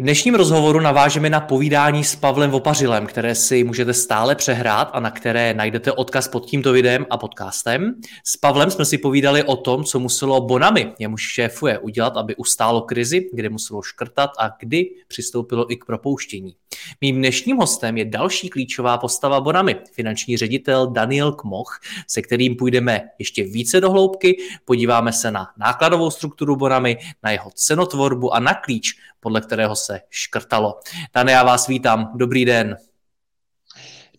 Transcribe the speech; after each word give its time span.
V 0.00 0.02
dnešním 0.02 0.34
rozhovoru 0.34 0.80
navážeme 0.80 1.30
na 1.30 1.40
povídání 1.40 2.04
s 2.04 2.16
Pavlem 2.16 2.50
Vopařilem, 2.50 3.06
které 3.06 3.34
si 3.34 3.64
můžete 3.64 3.94
stále 3.94 4.34
přehrát 4.34 4.90
a 4.92 5.00
na 5.00 5.10
které 5.10 5.54
najdete 5.54 5.92
odkaz 5.92 6.28
pod 6.28 6.46
tímto 6.46 6.72
videem 6.72 7.06
a 7.10 7.18
podcastem. 7.18 7.94
S 8.24 8.36
Pavlem 8.36 8.70
jsme 8.70 8.84
si 8.84 8.98
povídali 8.98 9.42
o 9.42 9.56
tom, 9.56 9.84
co 9.84 9.98
muselo 10.00 10.40
Bonami, 10.40 10.92
jemuž 10.98 11.22
šéfuje, 11.22 11.78
udělat, 11.78 12.16
aby 12.16 12.36
ustálo 12.36 12.82
krizi, 12.82 13.30
kdy 13.32 13.48
muselo 13.48 13.82
škrtat 13.82 14.30
a 14.38 14.50
kdy 14.60 14.90
přistoupilo 15.08 15.72
i 15.72 15.76
k 15.76 15.84
propouštění. 15.84 16.56
Mým 17.00 17.16
dnešním 17.16 17.56
hostem 17.56 17.96
je 17.96 18.04
další 18.04 18.48
klíčová 18.48 18.98
postava 18.98 19.40
Bonami, 19.40 19.76
finanční 19.92 20.36
ředitel 20.36 20.86
Daniel 20.86 21.32
Kmoch, 21.32 21.80
se 22.08 22.22
kterým 22.22 22.56
půjdeme 22.56 23.02
ještě 23.18 23.44
více 23.44 23.80
do 23.80 23.90
hloubky, 23.90 24.36
podíváme 24.64 25.12
se 25.12 25.30
na 25.30 25.48
nákladovou 25.58 26.10
strukturu 26.10 26.56
Bonami, 26.56 26.98
na 27.22 27.30
jeho 27.30 27.50
cenotvorbu 27.54 28.34
a 28.34 28.40
na 28.40 28.54
klíč, 28.54 28.94
podle 29.20 29.40
kterého 29.40 29.76
se 29.76 30.00
škrtalo. 30.10 30.80
Dane, 31.14 31.32
já 31.32 31.42
vás 31.42 31.66
vítám. 31.66 32.12
Dobrý 32.14 32.44
den. 32.44 32.76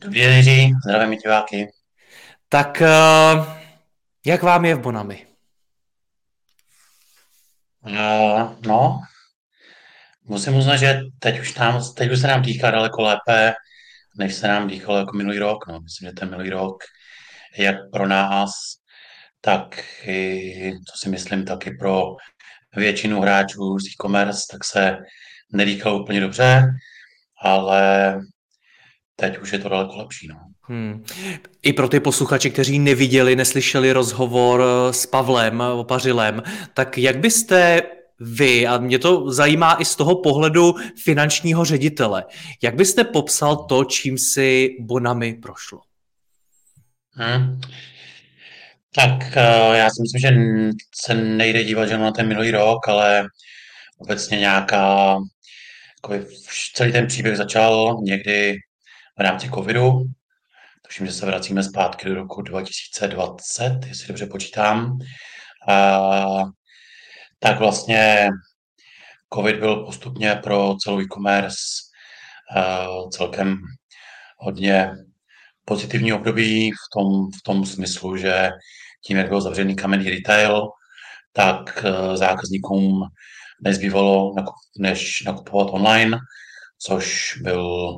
Dobrý 0.02 0.22
den, 0.22 0.34
Jiří. 0.34 0.74
Zdravím 0.84 1.20
diváky. 1.20 1.72
Tak 2.50 2.82
eh, 2.82 2.88
jak 4.26 4.44
vám 4.44 4.66
je 4.66 4.76
v 4.76 4.80
Bonami? 4.80 5.28
Uh, 7.88 8.56
no, 8.66 9.02
musím 10.24 10.56
uznat, 10.56 10.78
že 10.78 11.00
teď 11.20 11.40
už, 11.40 11.56
nám, 11.56 11.82
teď 11.96 12.12
už 12.12 12.20
se 12.20 12.28
nám 12.28 12.42
dýchá 12.42 12.72
daleko 12.72 13.02
lépe, 13.02 13.54
než 14.18 14.36
se 14.36 14.48
nám 14.48 14.68
dýchalo 14.68 14.98
jako 14.98 15.18
minulý 15.18 15.40
rok. 15.40 15.68
No, 15.68 15.80
myslím, 15.80 16.10
že 16.10 16.14
ten 16.14 16.30
minulý 16.30 16.50
rok, 16.50 16.84
jak 17.58 17.76
pro 17.92 18.08
nás, 18.08 18.52
tak 19.42 19.84
i, 20.04 20.72
co 20.92 20.98
si 20.98 21.10
myslím, 21.10 21.46
taky 21.46 21.72
pro 21.72 22.16
většinu 22.78 23.22
hráčů 23.22 23.80
z 23.80 23.88
e-commerce, 23.88 24.42
tak 24.52 24.64
se 24.64 24.98
nedýchalo 25.54 26.02
úplně 26.02 26.22
dobře, 26.22 26.64
ale 27.44 28.16
teď 29.16 29.38
už 29.38 29.54
je 29.54 29.60
to 29.60 29.70
daleko 29.70 29.98
lepší. 29.98 30.28
No. 30.28 30.36
Hmm. 30.62 31.04
I 31.62 31.74
pro 31.74 31.90
ty 31.90 32.00
posluchače, 32.00 32.50
kteří 32.50 32.80
neviděli, 32.80 33.36
neslyšeli 33.36 33.92
rozhovor 33.92 34.64
s 34.92 35.06
Pavlem 35.06 35.62
Opařilem, 35.62 36.44
tak 36.74 36.98
jak 36.98 37.18
byste 37.18 37.82
vy, 38.20 38.68
a 38.68 38.78
mě 38.78 39.00
to 39.00 39.32
zajímá 39.32 39.76
i 39.76 39.86
z 39.86 39.96
toho 39.96 40.22
pohledu 40.22 40.76
finančního 41.04 41.66
ředitele, 41.66 42.26
jak 42.62 42.76
byste 42.76 43.04
popsal 43.04 43.56
to, 43.56 43.84
čím 43.84 44.18
si 44.18 44.70
Bonami 44.80 45.34
prošlo? 45.34 45.80
Hmm. 47.12 47.62
Tak 48.98 49.38
eh, 49.38 49.78
já 49.78 49.90
si 49.90 50.02
myslím, 50.02 50.22
že 50.22 50.30
se 51.02 51.14
nejde 51.14 51.64
dívat 51.64 51.90
jenom 51.90 52.02
na 52.02 52.12
ten 52.12 52.28
minulý 52.28 52.52
rok, 52.52 52.88
ale 52.88 53.28
obecně 53.98 54.40
nějaká, 54.40 55.18
jako 56.04 56.26
celý 56.76 56.92
ten 56.92 57.08
příběh 57.08 57.38
začal 57.38 57.98
někdy 58.02 58.56
v 59.18 59.22
rámci 59.22 59.50
covidu. 59.50 60.04
Tuším, 60.88 61.06
že 61.06 61.12
se 61.14 61.26
vracíme 61.26 61.64
zpátky 61.64 62.06
do 62.06 62.16
roku 62.16 62.42
2020, 62.42 63.80
jestli 63.88 64.08
dobře 64.08 64.26
počítám. 64.26 65.00
A, 65.68 66.44
tak 67.40 67.60
vlastně 67.60 68.30
covid 69.34 69.56
byl 69.56 69.76
postupně 69.86 70.36
pro 70.44 70.76
celou 70.84 71.02
e-commerce 71.02 71.58
celkem 73.12 73.58
hodně 74.38 74.92
pozitivní 75.66 76.14
období 76.14 76.72
v 76.72 76.94
tom, 76.94 77.32
v 77.32 77.44
tom 77.44 77.66
smyslu, 77.66 78.18
že 78.18 78.50
tím, 79.06 79.18
jak 79.18 79.30
byl 79.30 79.42
zavřený 79.42 79.76
kamenný 79.76 80.10
retail, 80.10 80.68
tak 81.34 81.86
eh, 81.86 82.18
zákazníkům 82.18 83.02
nezbývalo 83.62 84.34
než 84.80 85.24
nakupovat 85.26 85.68
online, 85.72 86.18
což 86.80 87.34
byl 87.42 87.92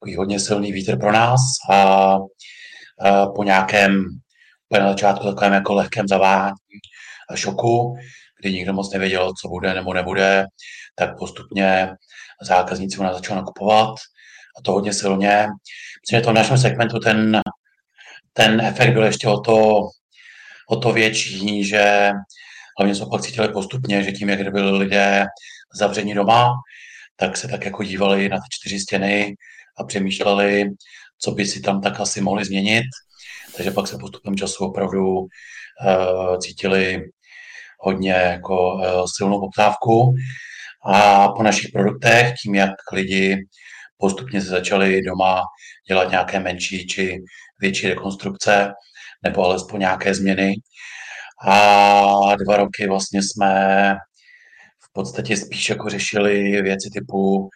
takový 0.00 0.16
hodně 0.16 0.40
silný 0.40 0.72
vítr 0.72 0.98
pro 0.98 1.12
nás 1.12 1.40
a, 1.70 2.16
po 3.36 3.44
nějakém 3.44 4.04
na 4.72 4.88
začátku 4.88 5.26
takovém 5.26 5.52
jako 5.52 5.74
lehkém 5.74 6.08
zaváhání 6.08 6.54
a 7.30 7.36
šoku, 7.36 7.94
kdy 8.40 8.52
nikdo 8.52 8.72
moc 8.72 8.92
nevěděl, 8.92 9.32
co 9.42 9.48
bude 9.48 9.74
nebo 9.74 9.94
nebude, 9.94 10.44
tak 10.94 11.18
postupně 11.18 11.90
zákazníci 12.42 12.98
u 12.98 13.02
nás 13.02 13.16
začali 13.16 13.36
nakupovat 13.40 13.94
a 14.58 14.62
to 14.62 14.72
hodně 14.72 14.92
silně. 14.92 15.46
Myslím, 16.02 16.18
že 16.18 16.20
to 16.20 16.30
v 16.30 16.34
našem 16.34 16.58
segmentu 16.58 16.98
ten, 16.98 17.40
ten 18.32 18.60
efekt 18.60 18.92
byl 18.92 19.04
ještě 19.04 19.28
o 19.28 19.40
to 19.40 19.80
o 20.70 20.76
to 20.76 20.92
větší, 20.92 21.64
že 21.64 22.10
hlavně 22.78 22.94
jsme 22.94 23.06
pak 23.10 23.22
cítili 23.22 23.48
postupně, 23.48 24.02
že 24.02 24.12
tím, 24.12 24.28
jak 24.28 24.52
byli 24.52 24.78
lidé 24.78 25.26
zavření 25.74 26.14
doma, 26.14 26.52
tak 27.16 27.36
se 27.36 27.48
tak 27.48 27.64
jako 27.64 27.82
dívali 27.82 28.28
na 28.28 28.36
ty 28.36 28.44
čtyři 28.50 28.80
stěny 28.80 29.34
a 29.78 29.84
přemýšleli, 29.84 30.64
co 31.18 31.30
by 31.30 31.46
si 31.46 31.60
tam 31.60 31.80
tak 31.80 32.00
asi 32.00 32.20
mohli 32.20 32.44
změnit. 32.44 32.84
Takže 33.56 33.70
pak 33.70 33.86
se 33.88 33.98
postupem 33.98 34.36
času 34.36 34.64
opravdu 34.64 35.18
uh, 35.18 36.38
cítili 36.38 37.02
hodně 37.80 38.12
jako 38.12 38.74
uh, 38.74 38.82
silnou 39.16 39.40
poptávku. 39.40 40.14
A 40.84 41.28
po 41.28 41.42
našich 41.42 41.72
produktech, 41.72 42.34
tím, 42.42 42.54
jak 42.54 42.74
lidi 42.92 43.36
postupně 43.98 44.40
se 44.40 44.48
začali 44.48 45.02
doma 45.02 45.42
dělat 45.88 46.10
nějaké 46.10 46.40
menší 46.40 46.86
či 46.86 47.18
větší 47.60 47.88
rekonstrukce, 47.88 48.72
nebo 49.22 49.44
alespoň 49.44 49.80
nějaké 49.80 50.14
změny. 50.14 50.54
A 51.46 52.36
dva 52.36 52.56
roky 52.56 52.88
vlastně 52.88 53.22
jsme 53.22 53.94
v 54.84 54.92
podstatě 54.92 55.36
spíš 55.36 55.68
jako 55.68 55.88
řešili 55.88 56.62
věci 56.62 56.90
typu, 56.92 57.48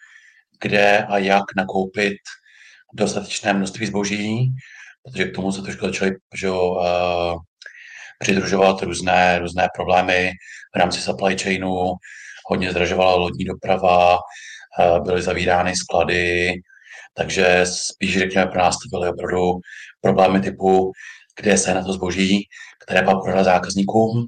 kde 0.61 1.05
a 1.05 1.17
jak 1.17 1.43
nakoupit 1.57 2.17
dostatečné 2.93 3.53
množství 3.53 3.85
zboží, 3.85 4.53
protože 5.03 5.25
k 5.25 5.35
tomu 5.35 5.51
se 5.51 5.61
trošku 5.61 5.85
začaly 5.85 6.11
že, 6.35 6.49
uh, 6.49 7.37
přidružovat 8.19 8.81
různé, 8.81 9.39
různé 9.39 9.67
problémy 9.75 10.31
v 10.75 10.79
rámci 10.79 11.01
supply 11.01 11.37
chainu, 11.37 11.93
hodně 12.49 12.71
zdražovala 12.71 13.15
lodní 13.15 13.45
doprava, 13.45 14.17
uh, 14.17 15.03
byly 15.03 15.21
zavírány 15.21 15.75
sklady, 15.75 16.53
takže 17.13 17.65
spíš 17.65 18.17
řekněme 18.19 18.47
pro 18.47 18.59
nás 18.59 18.75
to 18.75 18.97
byly 18.97 19.09
opravdu 19.09 19.53
problémy 20.01 20.41
typu, 20.41 20.91
kde 21.35 21.57
se 21.57 21.73
na 21.73 21.83
to 21.83 21.93
zboží, 21.93 22.47
které 22.83 23.01
pak 23.01 23.17
prodat 23.23 23.43
zákazníkům. 23.43 24.27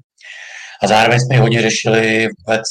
A 0.83 0.87
zároveň 0.87 1.19
jsme 1.19 1.37
hodně 1.37 1.61
řešili 1.61 2.27
vůbec, 2.39 2.63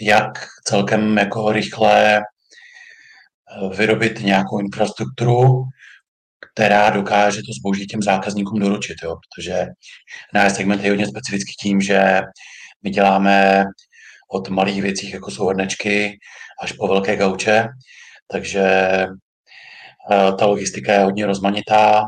jak 0.00 0.46
celkem 0.64 1.18
jako 1.18 1.52
rychle 1.52 2.16
eh, 2.18 3.76
vyrobit 3.76 4.20
nějakou 4.20 4.58
infrastrukturu, 4.58 5.64
která 6.52 6.90
dokáže 6.90 7.36
to 7.38 7.52
zboží 7.60 7.86
těm 7.86 8.02
zákazníkům 8.02 8.60
doručit, 8.60 8.96
jo? 9.02 9.16
protože 9.16 9.66
náš 10.34 10.52
segment 10.52 10.84
je 10.84 10.90
hodně 10.90 11.06
specifický 11.06 11.52
tím, 11.62 11.80
že 11.80 12.20
my 12.82 12.90
děláme 12.90 13.64
od 14.30 14.48
malých 14.48 14.82
věcí, 14.82 15.10
jako 15.10 15.30
jsou 15.30 15.46
hrnečky, 15.46 16.18
až 16.62 16.72
po 16.72 16.88
velké 16.88 17.16
gauče, 17.16 17.68
takže 18.30 18.62
eh, 20.12 20.32
ta 20.38 20.46
logistika 20.46 20.92
je 20.92 20.98
hodně 20.98 21.26
rozmanitá, 21.26 22.02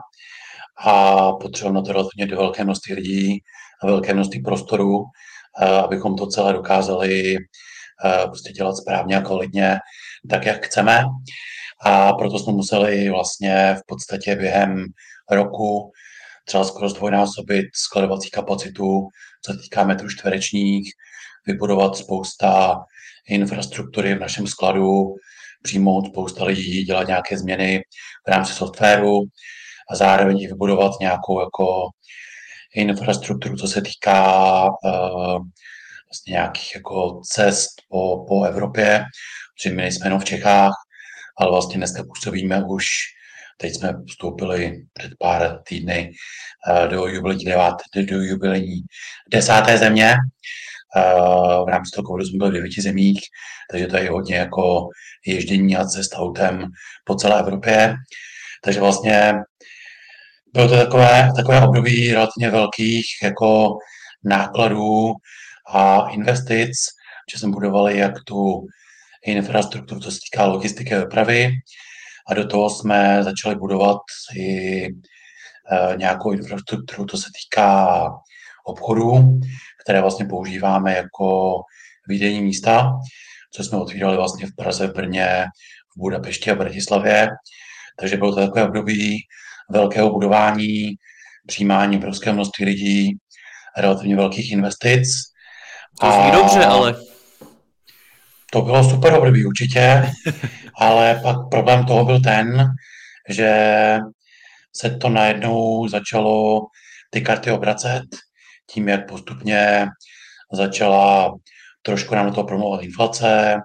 a 0.84 1.32
potřebujeme 1.32 1.80
na 1.80 1.82
to 1.82 2.26
do 2.26 2.36
velké 2.36 2.64
množství 2.64 2.94
lidí 2.94 3.38
a 3.82 3.86
velké 3.86 4.14
množství 4.14 4.42
prostoru, 4.42 5.04
eh, 5.62 5.66
abychom 5.66 6.16
to 6.16 6.26
celé 6.26 6.52
dokázali 6.52 7.36
eh, 7.36 8.26
prostě 8.26 8.52
dělat 8.52 8.76
správně 8.76 9.16
a 9.16 9.20
kvalitně, 9.20 9.78
tak, 10.30 10.46
jak 10.46 10.66
chceme. 10.66 11.04
A 11.84 12.12
proto 12.12 12.38
jsme 12.38 12.52
museli 12.52 13.10
vlastně 13.10 13.76
v 13.78 13.82
podstatě 13.86 14.36
během 14.36 14.84
roku 15.30 15.92
třeba 16.44 16.64
skoro 16.64 16.88
zdvojnásobit 16.88 17.66
skladovací 17.74 18.30
kapacitu, 18.30 19.08
co 19.44 19.52
se 19.52 19.58
týká 19.58 19.84
metrů 19.84 20.08
čtverečních, 20.08 20.92
vybudovat 21.46 21.96
spousta 21.96 22.76
infrastruktury 23.28 24.14
v 24.14 24.20
našem 24.20 24.46
skladu, 24.46 25.14
přijmout 25.62 26.06
spousta 26.06 26.44
lidí, 26.44 26.84
dělat 26.84 27.06
nějaké 27.08 27.38
změny 27.38 27.82
v 28.28 28.30
rámci 28.30 28.52
softwaru 28.52 29.22
a 29.90 29.96
zároveň 29.96 30.38
vybudovat 30.38 30.92
nějakou 31.00 31.40
jako 31.40 31.88
infrastrukturu, 32.74 33.56
co 33.56 33.68
se 33.68 33.82
týká 33.82 34.64
uh, 34.64 35.38
vlastně 36.08 36.30
nějakých 36.30 36.74
jako 36.74 37.20
cest 37.24 37.70
po, 37.88 38.24
po 38.28 38.44
Evropě, 38.44 39.04
protože 39.54 39.74
my 39.74 39.82
nejsme 39.82 40.06
jenom 40.06 40.20
v 40.20 40.24
Čechách, 40.24 40.72
ale 41.38 41.50
vlastně 41.50 41.76
dneska 41.76 42.04
působíme 42.04 42.64
už, 42.68 42.84
teď 43.56 43.74
jsme 43.74 43.92
vstoupili 44.08 44.82
před 44.92 45.12
pár 45.18 45.62
týdny 45.62 46.10
uh, 46.70 46.88
do 46.88 47.06
jubilejní, 47.06 47.44
do 48.06 48.22
jubilejní 48.22 48.80
desáté 49.32 49.78
země. 49.78 50.14
Uh, 50.96 51.64
v 51.64 51.68
rámci 51.68 51.90
toho 51.94 52.06
covidu 52.06 52.26
jsme 52.26 52.38
byli 52.38 52.50
v 52.50 52.54
devíti 52.54 52.82
zemích, 52.82 53.20
takže 53.70 53.86
to 53.86 53.96
je 53.96 54.10
hodně 54.10 54.36
jako 54.36 54.88
ježdění 55.26 55.76
a 55.76 55.84
cest 55.84 56.14
autem 56.14 56.64
po 57.04 57.14
celé 57.14 57.40
Evropě. 57.40 57.94
Takže 58.64 58.80
vlastně 58.80 59.34
bylo 60.52 60.68
to 60.68 60.76
takové, 60.76 61.32
takové 61.36 61.66
období 61.66 62.12
relativně 62.12 62.50
velkých 62.50 63.06
jako 63.22 63.78
nákladů 64.24 65.12
a 65.68 66.08
investic, 66.08 66.76
že 67.32 67.38
jsme 67.38 67.50
budovali 67.50 67.98
jak 67.98 68.14
tu 68.24 68.66
infrastrukturu, 69.26 70.00
co 70.00 70.10
se 70.10 70.18
týká 70.30 70.46
logistiky 70.46 70.94
a 70.94 71.00
dopravy, 71.00 71.50
a 72.28 72.34
do 72.34 72.46
toho 72.46 72.70
jsme 72.70 73.24
začali 73.24 73.54
budovat 73.54 73.98
i 74.36 74.84
e, 74.86 74.90
nějakou 75.96 76.32
infrastrukturu, 76.32 77.06
co 77.06 77.18
se 77.18 77.28
týká 77.42 78.04
obchodů, 78.64 79.40
které 79.82 80.00
vlastně 80.00 80.26
používáme 80.26 80.94
jako 80.94 81.60
výdejní 82.08 82.42
místa, 82.42 82.92
co 83.52 83.64
jsme 83.64 83.78
otvírali 83.78 84.16
vlastně 84.16 84.46
v 84.46 84.56
Praze, 84.56 84.86
v 84.86 84.92
Brně, 84.92 85.44
v 85.96 85.98
Budapešti 85.98 86.50
a 86.50 86.54
Bratislavě. 86.54 87.28
Takže 88.00 88.16
bylo 88.16 88.34
to 88.34 88.40
takové 88.40 88.64
období 88.64 89.18
velkého 89.70 90.10
budování, 90.10 90.94
přijímání 91.46 91.96
obrovského 91.96 92.34
množství 92.34 92.64
lidí, 92.64 93.16
relativně 93.78 94.16
velkých 94.16 94.52
investic. 94.52 95.08
To 96.00 96.12
zní 96.12 96.30
a 96.30 96.30
dobře, 96.30 96.64
ale... 96.64 96.94
To 98.52 98.62
bylo 98.62 98.90
super 98.90 99.14
období 99.14 99.46
určitě, 99.46 100.12
ale 100.80 101.20
pak 101.22 101.36
problém 101.50 101.86
toho 101.86 102.04
byl 102.04 102.20
ten, 102.20 102.66
že 103.28 103.50
se 104.76 104.90
to 104.90 105.08
najednou 105.08 105.88
začalo 105.88 106.60
ty 107.10 107.20
karty 107.20 107.50
obracet, 107.50 108.02
tím, 108.70 108.88
jak 108.88 109.08
postupně 109.08 109.86
začala 110.52 111.34
trošku 111.82 112.14
nám 112.14 112.32
toho 112.32 112.46
promluvat 112.46 112.82
inflace, 112.82 113.56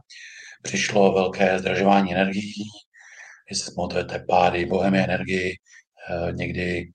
přišlo 0.61 1.13
velké 1.13 1.59
zdražování 1.59 2.13
energií, 2.13 2.63
jestli 3.49 3.75
pamatujete 3.75 4.25
pády 4.29 4.65
bohemie 4.65 5.03
energii, 5.03 5.55
eh, 6.09 6.31
někdy, 6.31 6.91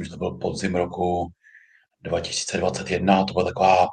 už 0.00 0.08
to 0.08 0.16
byl 0.16 0.30
podzim 0.30 0.74
roku 0.74 1.28
2021, 2.02 3.24
to 3.24 3.32
byla 3.32 3.44
taková 3.44 3.86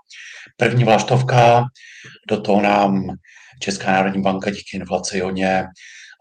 první 0.58 0.84
vlaštovka, 0.84 1.64
do 2.30 2.42
toho 2.42 2.62
nám 2.62 3.18
Česká 3.60 3.92
národní 3.92 4.22
banka 4.22 4.50
díky 4.50 4.78
inflaci 4.78 5.20
hodně 5.20 5.66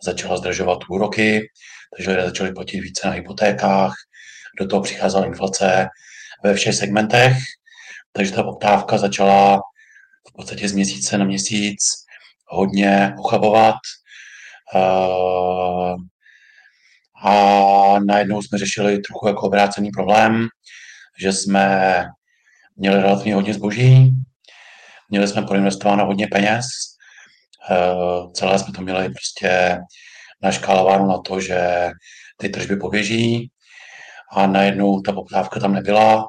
začala 0.05 0.37
zdražovat 0.37 0.79
úroky, 0.88 1.49
takže 1.97 2.11
lidé 2.11 2.25
začali 2.25 2.53
platit 2.53 2.81
více 2.81 3.06
na 3.06 3.12
hypotékách, 3.12 3.94
do 4.61 4.67
toho 4.67 4.82
přicházela 4.82 5.27
inflace 5.27 5.88
ve 6.44 6.55
všech 6.55 6.75
segmentech, 6.75 7.37
takže 8.12 8.32
ta 8.32 8.43
poptávka 8.43 8.99
začala 8.99 9.61
v 10.29 10.32
podstatě 10.32 10.69
z 10.69 10.73
měsíce 10.73 11.19
na 11.19 11.25
měsíc 11.25 11.79
hodně 12.47 13.15
ochabovat. 13.19 13.77
A 17.22 17.99
najednou 18.06 18.43
jsme 18.43 18.58
řešili 18.58 18.99
trochu 18.99 19.28
jako 19.28 19.40
obrácený 19.40 19.90
problém, 19.90 20.49
že 21.20 21.32
jsme 21.32 22.05
měli 22.76 23.02
relativně 23.02 23.34
hodně 23.34 23.55
zboží, 23.55 24.11
měli 25.08 25.28
jsme 25.28 25.43
proinvestováno 25.43 26.06
hodně 26.06 26.26
peněz, 26.26 26.67
uh, 27.70 28.32
celé 28.32 28.58
jsme 28.58 28.72
to 28.72 28.82
měli 28.82 29.11
prostě 29.11 29.78
naškálováno 30.43 31.06
na 31.06 31.19
to, 31.19 31.40
že 31.40 31.90
ty 32.37 32.49
tržby 32.49 32.76
poběží 32.76 33.50
a 34.32 34.46
najednou 34.46 35.00
ta 35.00 35.12
poptávka 35.12 35.61
tam 35.61 35.72
nebyla 35.72 36.25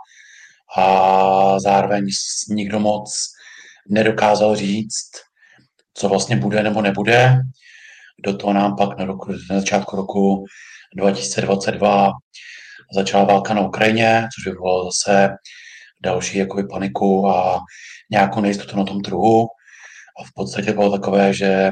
a 0.77 1.59
zároveň 1.59 2.07
nikdo 2.49 2.79
moc 2.79 3.13
nedokázal 3.89 4.55
říct, 4.55 5.11
co 5.93 6.09
vlastně 6.09 6.35
bude 6.35 6.63
nebo 6.63 6.81
nebude. 6.81 7.37
Do 8.25 8.37
toho 8.37 8.53
nám 8.53 8.75
pak 8.75 8.97
na, 8.97 9.05
roku, 9.05 9.31
na 9.49 9.59
začátku 9.59 9.95
roku 9.95 10.45
2022 10.95 12.11
začala 12.95 13.23
válka 13.23 13.53
na 13.53 13.61
Ukrajině, 13.61 14.27
což 14.35 14.45
vyvolalo 14.45 14.91
zase 14.91 15.29
další 16.03 16.37
jakoby, 16.37 16.63
paniku 16.67 17.27
a 17.27 17.59
nějakou 18.11 18.41
nejistotu 18.41 18.77
na 18.77 18.83
tom 18.83 19.01
trhu. 19.01 19.47
A 20.19 20.23
v 20.23 20.29
podstatě 20.35 20.73
bylo 20.73 20.91
takové, 20.91 21.33
že 21.33 21.69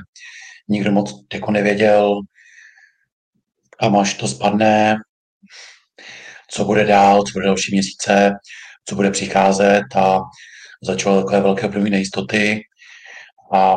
nikdo 0.70 0.92
moc 0.92 1.12
jako 1.34 1.52
nevěděl, 1.52 2.22
kam 3.80 3.98
až 3.98 4.14
to 4.14 4.28
spadne, 4.28 4.96
co 6.52 6.66
bude 6.66 6.86
dál, 6.86 7.24
co 7.24 7.34
bude 7.34 7.46
další 7.46 7.72
měsíce, 7.72 8.32
co 8.86 8.96
bude 8.96 9.12
přicházet 9.12 9.84
a 9.96 10.20
začalo 10.84 11.22
takové 11.22 11.42
velké 11.42 11.66
období 11.66 11.90
nejistoty 11.90 12.62
a 13.54 13.76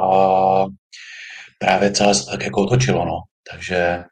právě 1.58 1.92
celé 1.92 2.14
se 2.14 2.26
tak 2.30 2.42
jako 2.42 2.62
otočilo, 2.62 3.04
no. 3.04 3.18
Takže 3.50 4.04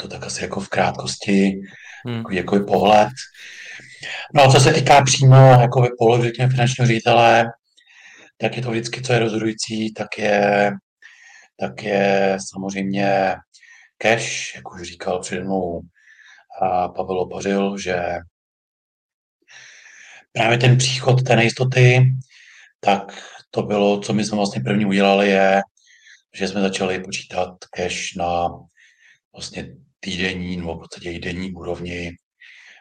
to 0.00 0.08
tak 0.08 0.26
asi 0.26 0.42
jako 0.42 0.60
v 0.60 0.68
krátkosti, 0.68 1.60
hmm. 2.06 2.16
jako, 2.16 2.34
jako 2.34 2.60
pohled. 2.60 3.08
No 4.34 4.42
a 4.42 4.52
co 4.52 4.60
se 4.60 4.72
týká 4.72 5.02
přímo 5.02 5.36
jako 5.36 5.88
pohledu, 5.98 6.24
řekněme, 6.24 6.50
finančního 6.50 6.86
ředitele, 6.86 7.44
tak 8.38 8.56
je 8.56 8.62
to 8.62 8.70
vždycky, 8.70 9.02
co 9.02 9.12
je 9.12 9.18
rozhodující, 9.18 9.94
tak 9.94 10.18
je, 10.18 10.70
tak 11.60 11.82
je 11.82 12.38
samozřejmě 12.50 13.36
cash, 13.98 14.54
jak 14.54 14.74
už 14.74 14.82
říkal 14.82 15.20
přede 15.20 15.44
mnou 15.44 15.80
Pavel 16.96 17.20
Opařil, 17.20 17.78
že 17.78 17.96
právě 20.32 20.58
ten 20.58 20.78
příchod 20.78 21.22
té 21.22 21.36
nejistoty, 21.36 22.12
tak 22.80 23.22
to 23.50 23.62
bylo, 23.62 24.00
co 24.00 24.12
my 24.12 24.24
jsme 24.24 24.36
vlastně 24.36 24.62
první 24.62 24.86
udělali, 24.86 25.28
je, 25.28 25.60
že 26.34 26.48
jsme 26.48 26.60
začali 26.60 27.00
počítat 27.00 27.48
cash 27.76 28.16
na 28.16 28.48
vlastně 29.34 29.68
týdenní 30.00 30.56
nebo 30.56 30.74
v 30.74 30.78
podstatě 30.78 31.12
i 31.12 31.18
denní 31.18 31.52
úrovni, 31.52 32.12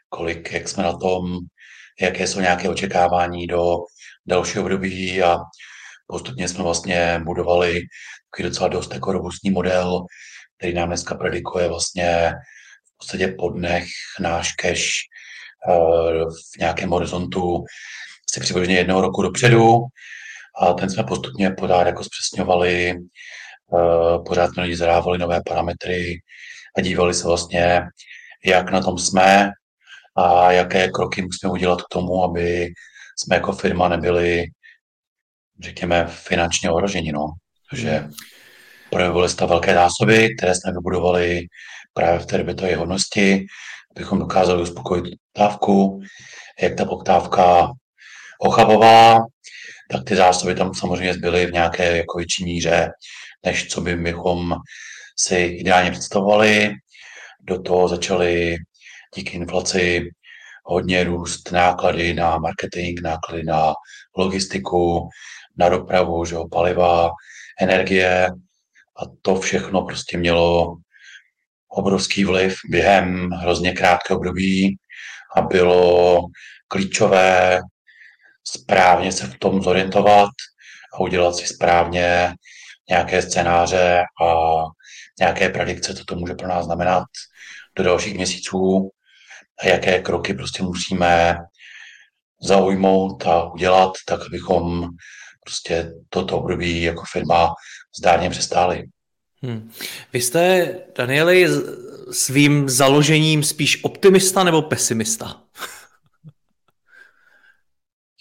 kolik, 0.09 0.51
jak 0.51 0.67
jsme 0.67 0.83
na 0.83 0.97
tom, 0.97 1.39
jaké 2.01 2.27
jsou 2.27 2.39
nějaké 2.39 2.69
očekávání 2.69 3.47
do 3.47 3.77
dalšího 4.25 4.63
období 4.63 5.23
a 5.23 5.37
postupně 6.07 6.47
jsme 6.47 6.63
vlastně 6.63 7.21
budovali 7.25 7.81
takový 8.31 8.49
docela 8.49 8.67
dost 8.67 8.93
jako 8.93 9.11
robustní 9.11 9.51
model, 9.51 10.05
který 10.57 10.73
nám 10.73 10.87
dneska 10.87 11.15
predikuje 11.15 11.67
vlastně 11.67 12.33
v 12.85 12.97
podstatě 12.97 13.27
po 13.27 13.49
dnech 13.49 13.85
náš 14.19 14.53
cash 14.53 14.83
eh, 15.69 16.25
v 16.55 16.59
nějakém 16.59 16.89
horizontu 16.89 17.63
si 18.31 18.39
přibližně 18.39 18.75
jednoho 18.75 19.01
roku 19.01 19.21
dopředu. 19.21 19.79
A 20.61 20.73
ten 20.73 20.89
jsme 20.89 21.03
postupně 21.03 21.51
pořád 21.51 21.87
jako 21.87 22.03
zpřesňovali, 22.03 22.93
pořád 24.25 24.53
jsme 24.53 24.63
lidi 24.63 24.75
zadávali 24.75 25.17
nové 25.17 25.41
parametry 25.45 26.21
a 26.77 26.81
dívali 26.81 27.13
se 27.13 27.27
vlastně, 27.27 27.81
jak 28.45 28.71
na 28.71 28.81
tom 28.81 28.97
jsme 28.97 29.49
a 30.15 30.51
jaké 30.51 30.87
kroky 30.87 31.21
musíme 31.21 31.51
udělat 31.51 31.81
k 31.81 31.91
tomu, 31.91 32.23
aby 32.23 32.67
jsme 33.19 33.35
jako 33.35 33.51
firma 33.51 33.87
nebyli, 33.87 34.45
řekněme, 35.63 36.07
finančně 36.09 36.71
ohroženi. 36.71 37.11
No. 37.11 37.25
Takže 37.69 38.07
projevily 38.89 39.29
se 39.29 39.45
velké 39.45 39.73
zásoby, 39.73 40.35
které 40.37 40.55
jsme 40.55 40.71
vybudovali 40.71 41.41
právě 41.93 42.19
v 42.19 42.25
té 42.25 42.37
debitové 42.37 42.75
hodnosti, 42.75 43.45
abychom 43.95 44.19
dokázali 44.19 44.61
uspokojit 44.61 45.05
poptávku, 45.33 46.01
jak 46.61 46.75
ta 46.75 46.85
poptávka 46.85 47.71
ochabová, 48.41 49.19
tak 49.91 50.03
ty 50.03 50.15
zásoby 50.15 50.55
tam 50.55 50.73
samozřejmě 50.73 51.13
zbyly 51.13 51.45
v 51.45 51.51
nějaké 51.51 51.97
jako 51.97 52.17
větší 52.17 52.43
míře, 52.43 52.89
než 53.45 53.67
co 53.67 53.81
by 53.81 53.95
bychom 53.95 54.55
si 55.17 55.35
ideálně 55.35 55.91
představovali. 55.91 56.71
Do 57.41 57.61
toho 57.61 57.87
začaly 57.87 58.57
díky 59.15 59.37
inflaci 59.37 60.09
hodně 60.63 61.03
růst 61.03 61.51
náklady 61.51 62.13
na 62.13 62.37
marketing, 62.37 63.01
náklady 63.01 63.43
na 63.43 63.73
logistiku, 64.17 65.09
na 65.57 65.69
dopravu, 65.69 66.25
že 66.25 66.35
jo, 66.35 66.47
paliva, 66.47 67.11
energie 67.61 68.27
a 68.97 69.01
to 69.21 69.35
všechno 69.35 69.81
prostě 69.81 70.17
mělo 70.17 70.75
obrovský 71.67 72.23
vliv 72.23 72.55
během 72.69 73.29
hrozně 73.31 73.71
krátkého 73.73 74.17
období 74.17 74.77
a 75.35 75.41
bylo 75.41 76.21
klíčové 76.67 77.61
správně 78.43 79.11
se 79.11 79.27
v 79.27 79.39
tom 79.39 79.61
zorientovat 79.61 80.29
a 80.93 80.99
udělat 80.99 81.35
si 81.35 81.47
správně 81.47 82.33
nějaké 82.89 83.21
scénáře 83.21 84.03
a 84.25 84.33
nějaké 85.19 85.49
predikce, 85.49 85.95
co 85.95 86.05
to 86.05 86.15
může 86.15 86.33
pro 86.33 86.47
nás 86.47 86.65
znamenat 86.65 87.03
do 87.75 87.83
dalších 87.83 88.15
měsíců 88.15 88.89
a 89.59 89.67
jaké 89.67 89.99
kroky 90.01 90.33
prostě 90.33 90.63
musíme 90.63 91.37
zaujmout 92.41 93.27
a 93.27 93.53
udělat, 93.53 93.91
tak 94.05 94.21
abychom 94.25 94.87
prostě 95.43 95.93
toto 96.09 96.37
období 96.37 96.81
jako 96.81 97.03
firma 97.11 97.53
zdárně 97.99 98.29
přestáli. 98.29 98.83
Hmm. 99.43 99.71
Vy 100.13 100.21
jste, 100.21 100.75
Danieli, 100.97 101.47
svým 102.11 102.69
založením 102.69 103.43
spíš 103.43 103.83
optimista 103.83 104.43
nebo 104.43 104.61
pesimista? 104.61 105.41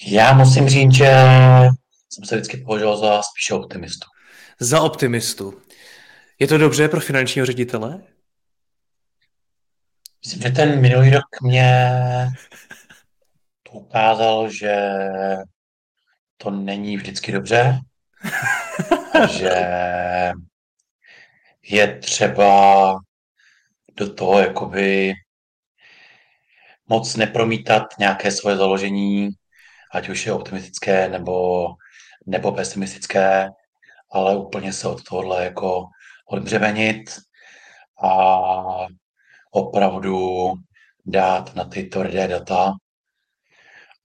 Já 0.06 0.34
musím 0.34 0.68
říct, 0.68 0.94
že 0.94 1.12
jsem 2.10 2.24
se 2.24 2.36
vždycky 2.36 2.56
považoval 2.56 2.96
za 2.96 3.22
spíše 3.22 3.54
optimistu. 3.54 4.06
Za 4.60 4.80
optimistu. 4.80 5.62
Je 6.38 6.46
to 6.46 6.58
dobře 6.58 6.88
pro 6.88 7.00
finančního 7.00 7.46
ředitele? 7.46 8.02
Myslím, 10.24 10.42
že 10.42 10.50
ten 10.50 10.80
minulý 10.80 11.10
rok 11.10 11.42
mě 11.42 11.90
to 13.62 13.70
ukázal, 13.72 14.50
že 14.50 14.74
to 16.36 16.50
není 16.50 16.96
vždycky 16.96 17.32
dobře 17.32 17.80
že 19.38 19.52
je 21.62 21.98
třeba 21.98 22.94
do 23.96 24.14
toho 24.14 24.40
jakoby 24.40 25.12
moc 26.86 27.16
nepromítat 27.16 27.82
nějaké 27.98 28.30
svoje 28.30 28.56
založení, 28.56 29.30
ať 29.92 30.08
už 30.08 30.26
je 30.26 30.32
optimistické 30.32 31.08
nebo, 31.08 31.66
nebo 32.26 32.52
pesimistické, 32.52 33.48
ale 34.12 34.36
úplně 34.36 34.72
se 34.72 34.88
od 34.88 35.02
tohohle 35.02 35.44
jako 35.44 35.84
odbřemenit 36.30 37.10
a 38.04 38.86
opravdu 39.50 40.52
dát 41.06 41.54
na 41.54 41.64
ty 41.64 41.82
tvrdé 41.82 42.28
data 42.28 42.72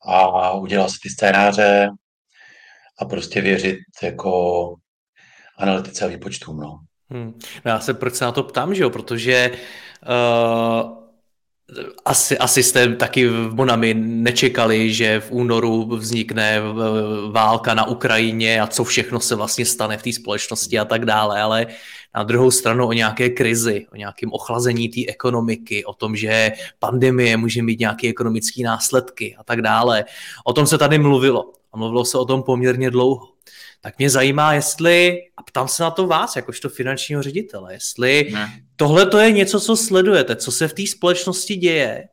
a 0.07 0.51
udělat 0.51 0.89
si 0.89 0.97
ty 1.03 1.09
scénáře 1.09 1.89
a 2.99 3.05
prostě 3.05 3.41
věřit 3.41 3.79
jako 4.03 4.75
analytice 5.57 6.05
a 6.05 6.07
výpočtům. 6.07 6.57
No. 6.57 6.79
Hmm. 7.09 7.39
No 7.65 7.71
já 7.71 7.79
se 7.79 7.93
proč 7.93 8.15
se 8.15 8.25
na 8.25 8.31
to 8.31 8.43
ptám, 8.43 8.75
že 8.75 8.83
jo? 8.83 8.89
Protože 8.89 9.51
uh, 9.51 11.02
asi, 12.05 12.37
asi 12.37 12.63
jste 12.63 12.95
taky 12.95 13.27
v 13.27 13.53
Bonami 13.53 13.93
nečekali, 13.93 14.93
že 14.93 15.19
v 15.19 15.31
únoru 15.31 15.85
vznikne 15.95 16.61
válka 17.31 17.73
na 17.73 17.87
Ukrajině 17.87 18.61
a 18.61 18.67
co 18.67 18.83
všechno 18.83 19.19
se 19.19 19.35
vlastně 19.35 19.65
stane 19.65 19.97
v 19.97 20.03
té 20.03 20.13
společnosti 20.13 20.79
a 20.79 20.85
tak 20.85 21.05
dále, 21.05 21.41
ale 21.41 21.67
na 22.15 22.23
druhou 22.23 22.51
stranu 22.51 22.87
o 22.87 22.93
nějaké 22.93 23.29
krizi, 23.29 23.85
o 23.93 23.95
nějakém 23.95 24.31
ochlazení 24.31 24.89
té 24.89 25.01
ekonomiky, 25.07 25.85
o 25.85 25.93
tom, 25.93 26.15
že 26.15 26.51
pandemie 26.79 27.37
může 27.37 27.63
mít 27.63 27.79
nějaké 27.79 28.07
ekonomické 28.07 28.63
následky 28.63 29.35
a 29.39 29.43
tak 29.43 29.61
dále. 29.61 30.05
O 30.43 30.53
tom 30.53 30.67
se 30.67 30.77
tady 30.77 30.97
mluvilo 30.97 31.51
a 31.73 31.77
mluvilo 31.77 32.05
se 32.05 32.17
o 32.17 32.25
tom 32.25 32.43
poměrně 32.43 32.91
dlouho 32.91 33.33
tak 33.83 33.97
mě 33.97 34.09
zajímá, 34.09 34.53
jestli, 34.53 35.17
a 35.37 35.43
ptám 35.43 35.67
se 35.67 35.83
na 35.83 35.91
to 35.91 36.07
vás, 36.07 36.35
jakožto 36.35 36.69
finančního 36.69 37.21
ředitele, 37.23 37.73
jestli 37.73 38.33
tohle 38.75 39.05
to 39.05 39.17
je 39.19 39.31
něco, 39.31 39.59
co 39.59 39.77
sledujete, 39.77 40.35
co 40.35 40.51
se 40.51 40.67
v 40.67 40.73
té 40.73 40.87
společnosti 40.87 41.55
děje 41.55 42.03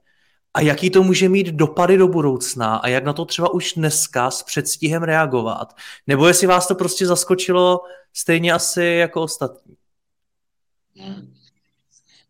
a 0.54 0.60
jaký 0.60 0.90
to 0.90 1.02
může 1.02 1.28
mít 1.28 1.46
dopady 1.46 1.96
do 1.96 2.08
budoucna 2.08 2.76
a 2.76 2.88
jak 2.88 3.04
na 3.04 3.12
to 3.12 3.24
třeba 3.24 3.54
už 3.54 3.72
dneska 3.72 4.30
s 4.30 4.42
předstihem 4.42 5.02
reagovat. 5.02 5.76
Nebo 6.06 6.28
jestli 6.28 6.46
vás 6.46 6.68
to 6.68 6.74
prostě 6.74 7.06
zaskočilo 7.06 7.80
stejně 8.12 8.52
asi 8.52 8.84
jako 8.84 9.22
ostatní. 9.22 9.76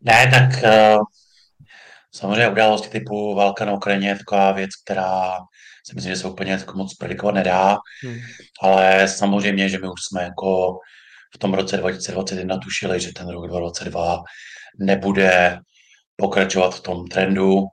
Ne, 0.00 0.30
tak 0.30 0.62
uh, 0.64 1.02
samozřejmě 2.12 2.49
události 2.49 2.88
typu 2.88 3.35
válka 3.35 3.64
na 3.64 3.73
Ukrajině 3.73 4.09
je 4.09 4.18
taková 4.18 4.52
věc, 4.52 4.70
která 4.85 5.38
si 5.90 5.97
myslím, 5.97 6.12
že 6.14 6.20
se 6.20 6.28
úplně 6.28 6.52
jako 6.52 6.78
moc 6.78 6.94
predikovat 6.94 7.35
nedá, 7.35 7.78
hmm. 8.02 8.20
ale 8.62 9.09
samozřejmě, 9.09 9.68
že 9.68 9.78
my 9.78 9.88
už 9.88 10.00
jsme 10.09 10.23
jako 10.23 10.78
v 11.35 11.38
tom 11.38 11.54
roce 11.54 11.76
2021 11.76 12.59
tušili, 12.59 13.00
že 13.00 13.12
ten 13.12 13.28
rok 13.28 13.49
2022 13.49 14.23
nebude 14.78 15.59
pokračovat 16.16 16.70
v 16.70 16.80
tom 16.80 17.06
trendu, 17.06 17.64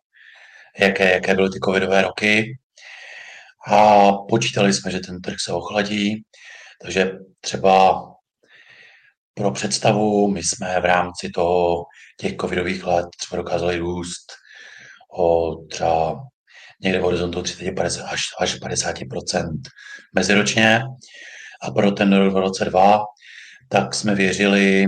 jaké, 0.80 1.12
jaké 1.12 1.36
byly 1.36 1.50
ty 1.50 1.60
covidové 1.66 2.02
roky. 2.02 2.58
A 3.68 4.12
počítali 4.30 4.74
jsme, 4.74 4.92
že 4.92 5.00
ten 5.00 5.22
trh 5.22 5.36
se 5.40 5.54
ochladí, 5.54 6.24
takže 6.82 7.12
třeba 7.42 8.04
pro 9.34 9.52
představu, 9.52 10.32
my 10.32 10.44
jsme 10.44 10.82
v 10.82 10.86
rámci 10.86 11.30
toho 11.30 11.84
těch 12.20 12.36
covidových 12.42 12.84
let 12.84 13.06
třeba 13.20 13.42
dokázali 13.42 13.78
růst 13.78 14.26
o 15.20 15.56
třeba 15.66 16.24
někde 16.80 17.00
v 17.00 17.04
horizontu 17.04 17.42
30 17.42 17.72
50 17.72 18.04
až, 18.04 18.22
až 18.40 18.56
50% 18.56 19.48
meziročně. 20.16 20.84
A 21.62 21.72
pro 21.72 21.92
ten 21.92 22.14
rok 22.14 22.32
2022 22.32 23.00
tak 23.70 23.96
jsme 23.96 24.16
věřili, 24.16 24.88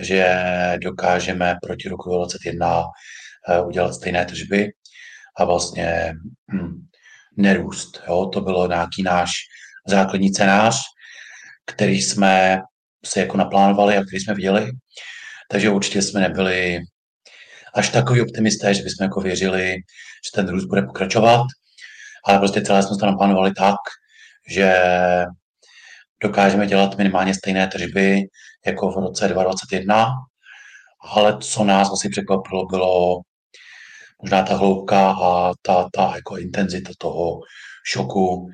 že 0.00 0.36
dokážeme 0.82 1.56
proti 1.62 1.88
roku 1.88 2.08
2021 2.08 2.84
eh, 3.48 3.60
udělat 3.60 3.94
stejné 3.94 4.24
tržby 4.24 4.70
a 5.38 5.44
vlastně 5.44 6.12
hm, 6.52 6.86
nerůst. 7.36 8.02
Jo? 8.08 8.26
To 8.26 8.40
bylo 8.40 8.68
nějaký 8.68 9.02
náš 9.02 9.30
základní 9.86 10.28
scénář, 10.28 10.80
který 11.66 12.02
jsme 12.02 12.60
si 13.04 13.18
jako 13.18 13.36
naplánovali 13.36 13.96
a 13.96 14.02
který 14.02 14.20
jsme 14.20 14.34
viděli. 14.34 14.70
Takže 15.50 15.70
určitě 15.70 16.02
jsme 16.02 16.20
nebyli 16.20 16.80
až 17.74 17.88
takový 17.88 18.20
optimisté, 18.20 18.74
že 18.74 18.82
bychom 18.82 19.04
jako 19.04 19.20
věřili, 19.20 19.76
že 20.26 20.42
ten 20.42 20.48
růst 20.48 20.64
bude 20.64 20.82
pokračovat, 20.82 21.46
ale 22.24 22.38
prostě 22.38 22.62
celé 22.62 22.82
jsme 22.82 22.96
to 22.96 23.06
naplánovali 23.06 23.52
tak, 23.54 23.76
že 24.48 24.76
dokážeme 26.22 26.66
dělat 26.66 26.98
minimálně 26.98 27.34
stejné 27.34 27.66
tržby 27.66 28.22
jako 28.66 28.90
v 28.90 28.96
roce 28.96 29.28
2021, 29.28 30.06
ale 31.00 31.38
co 31.38 31.64
nás 31.64 31.92
asi 31.92 32.08
překvapilo, 32.08 32.66
bylo 32.66 33.20
možná 34.22 34.42
ta 34.42 34.56
hloubka 34.56 35.10
a 35.10 35.52
ta, 35.62 35.88
ta 35.94 36.12
jako 36.16 36.36
intenzita 36.36 36.90
toho 36.98 37.40
šoku, 37.86 38.48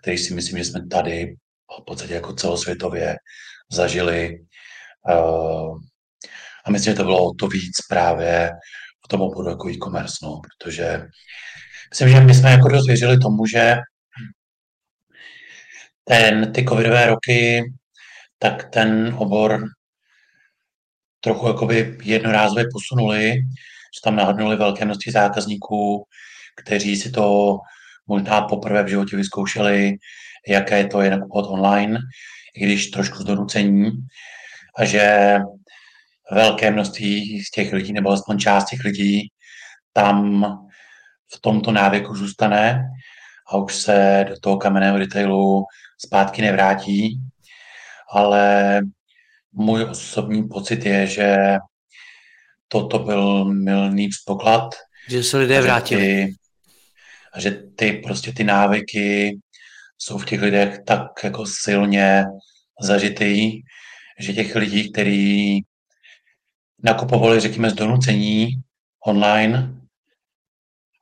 který 0.00 0.18
si 0.18 0.34
myslím, 0.34 0.58
že 0.58 0.64
jsme 0.64 0.86
tady 0.86 1.36
v 1.80 1.84
podstatě 1.86 2.14
jako 2.14 2.32
celosvětově 2.32 3.16
zažili. 3.72 4.38
Uh, 5.10 5.78
a 6.64 6.70
myslím, 6.70 6.92
že 6.92 6.96
to 6.96 7.04
bylo 7.04 7.34
to 7.34 7.46
víc 7.46 7.86
právě 7.88 8.50
v 9.06 9.08
tom 9.08 9.20
obchodu 9.20 9.48
jako 9.48 9.70
e-commerce, 9.70 10.16
no, 10.22 10.40
protože 10.40 11.06
myslím, 11.90 12.08
že 12.08 12.20
my 12.20 12.34
jsme 12.34 12.50
jako 12.50 12.68
dost 12.68 12.86
věřili 12.86 13.18
tomu, 13.18 13.46
že 13.46 13.76
ten, 16.04 16.52
ty 16.52 16.64
covidové 16.64 17.06
roky, 17.06 17.62
tak 18.38 18.70
ten 18.70 19.16
obor 19.18 19.64
trochu 21.20 21.48
jakoby 21.48 21.98
jednorázově 22.02 22.64
posunuli, 22.72 23.32
že 23.94 24.00
tam 24.04 24.16
nahodnuli 24.16 24.56
velké 24.56 24.84
množství 24.84 25.12
zákazníků, 25.12 26.04
kteří 26.56 26.96
si 26.96 27.10
to 27.10 27.56
možná 28.06 28.42
poprvé 28.42 28.82
v 28.82 28.88
životě 28.88 29.16
vyzkoušeli, 29.16 29.92
jaké 30.48 30.86
to 30.86 31.00
je 31.00 31.10
nakupovat 31.10 31.50
online, 31.50 31.98
i 32.54 32.64
když 32.64 32.86
trošku 32.86 33.18
z 33.18 33.24
donucení, 33.24 33.90
a 34.78 34.84
že 34.84 35.36
velké 36.32 36.70
množství 36.70 37.44
z 37.44 37.50
těch 37.50 37.72
lidí, 37.72 37.92
nebo 37.92 38.10
aspoň 38.10 38.38
část 38.38 38.64
těch 38.64 38.84
lidí, 38.84 39.28
tam 39.92 40.44
v 41.34 41.40
tomto 41.40 41.72
návyku 41.72 42.14
zůstane 42.14 42.82
a 43.52 43.56
už 43.56 43.74
se 43.74 44.24
do 44.28 44.40
toho 44.40 44.56
kamenného 44.56 44.98
detailu 44.98 45.64
zpátky 46.06 46.42
nevrátí. 46.42 47.20
Ale 48.12 48.80
můj 49.52 49.84
osobní 49.84 50.48
pocit 50.48 50.86
je, 50.86 51.06
že 51.06 51.36
toto 52.68 52.98
byl 52.98 53.44
milný 53.44 54.08
předpoklad. 54.08 54.74
Že 55.08 55.22
se 55.22 55.38
lidé 55.38 55.60
vrátili. 55.60 56.28
A 57.32 57.40
že 57.40 57.50
ty 57.50 57.92
prostě 57.92 58.32
ty 58.32 58.44
návyky 58.44 59.38
jsou 59.98 60.18
v 60.18 60.24
těch 60.24 60.42
lidech 60.42 60.78
tak 60.86 61.02
jako 61.24 61.44
silně 61.46 62.24
zažitý, 62.82 63.52
že 64.20 64.32
těch 64.32 64.54
lidí, 64.54 64.92
kteří 64.92 65.64
nakupovali, 66.86 67.40
řekněme, 67.40 67.70
z 67.70 67.74
donucení 67.74 68.48
online 69.06 69.74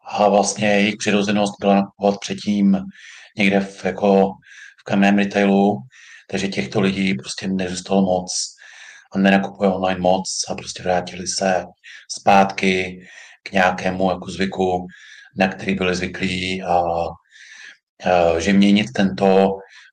a 0.07 0.29
vlastně 0.29 0.69
jejich 0.69 0.97
přirozenost 0.97 1.55
byla 1.61 1.75
nakupovat 1.75 2.21
předtím 2.21 2.79
někde 3.37 3.61
v, 3.61 3.85
jako 3.85 4.33
v 4.81 4.85
kamenném 4.85 5.19
retailu, 5.19 5.79
takže 6.31 6.49
těchto 6.49 6.81
lidí 6.81 7.15
prostě 7.15 7.49
nezůstalo 7.49 8.03
moc 8.03 8.31
a 9.13 9.19
nenakupuje 9.19 9.71
online 9.71 10.01
moc 10.01 10.29
a 10.49 10.55
prostě 10.55 10.83
vrátili 10.83 11.27
se 11.27 11.65
zpátky 12.21 13.07
k 13.43 13.53
nějakému 13.53 14.11
jako 14.11 14.31
zvyku, 14.31 14.87
na 15.37 15.49
který 15.49 15.75
byli 15.75 15.95
zvyklí 15.95 16.63
a 16.63 16.81
uh, 16.83 18.39
že 18.39 18.53
měnit 18.53 18.87
tento 18.95 19.51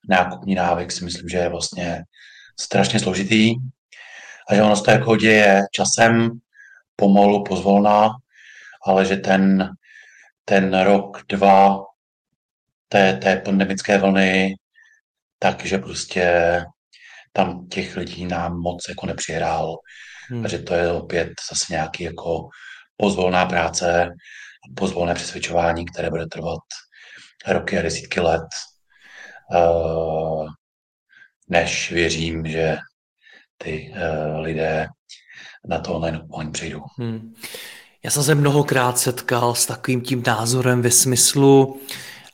nákupní 0.08 0.54
návyk 0.54 0.92
si 0.92 1.04
myslím, 1.04 1.28
že 1.28 1.38
je 1.38 1.48
vlastně 1.48 2.02
strašně 2.60 3.00
složitý 3.00 3.54
a 4.48 4.54
že 4.54 4.62
ono 4.62 4.76
se 4.76 4.82
to 4.82 4.90
jako 4.90 5.16
děje 5.16 5.62
časem, 5.72 6.30
pomalu, 6.96 7.44
pozvolná, 7.44 8.10
ale 8.86 9.04
že 9.06 9.16
ten, 9.16 9.70
ten 10.44 10.80
rok, 10.80 11.22
dva 11.28 11.78
té, 12.88 13.16
té 13.16 13.36
pandemické 13.36 13.98
vlny, 13.98 14.54
takže 15.38 15.78
prostě 15.78 16.56
tam 17.32 17.68
těch 17.68 17.96
lidí 17.96 18.26
nám 18.26 18.60
moc 18.60 18.88
jako 18.88 19.06
nepřihrál. 19.06 19.76
Hmm. 20.28 20.44
A 20.44 20.48
že 20.48 20.58
to 20.58 20.74
je 20.74 20.92
opět 20.92 21.28
zase 21.50 21.72
nějaký 21.72 22.04
jako 22.04 22.48
pozvolná 22.96 23.46
práce, 23.46 24.08
pozvolné 24.76 25.14
přesvědčování, 25.14 25.84
které 25.84 26.10
bude 26.10 26.26
trvat 26.26 26.60
roky 27.48 27.78
a 27.78 27.82
desítky 27.82 28.20
let, 28.20 28.46
uh, 29.54 30.46
než 31.48 31.92
věřím, 31.92 32.46
že 32.46 32.76
ty 33.62 33.92
uh, 33.92 34.40
lidé 34.40 34.86
na 35.68 35.78
to 35.78 35.94
online 35.94 36.18
kupování 36.18 36.50
přejdou. 36.50 36.80
Hmm. 36.98 37.34
Já 38.04 38.10
jsem 38.10 38.22
se 38.22 38.34
mnohokrát 38.34 38.98
setkal 38.98 39.54
s 39.54 39.66
takovým 39.66 40.00
tím 40.00 40.22
názorem 40.26 40.82
ve 40.82 40.90
smyslu, 40.90 41.80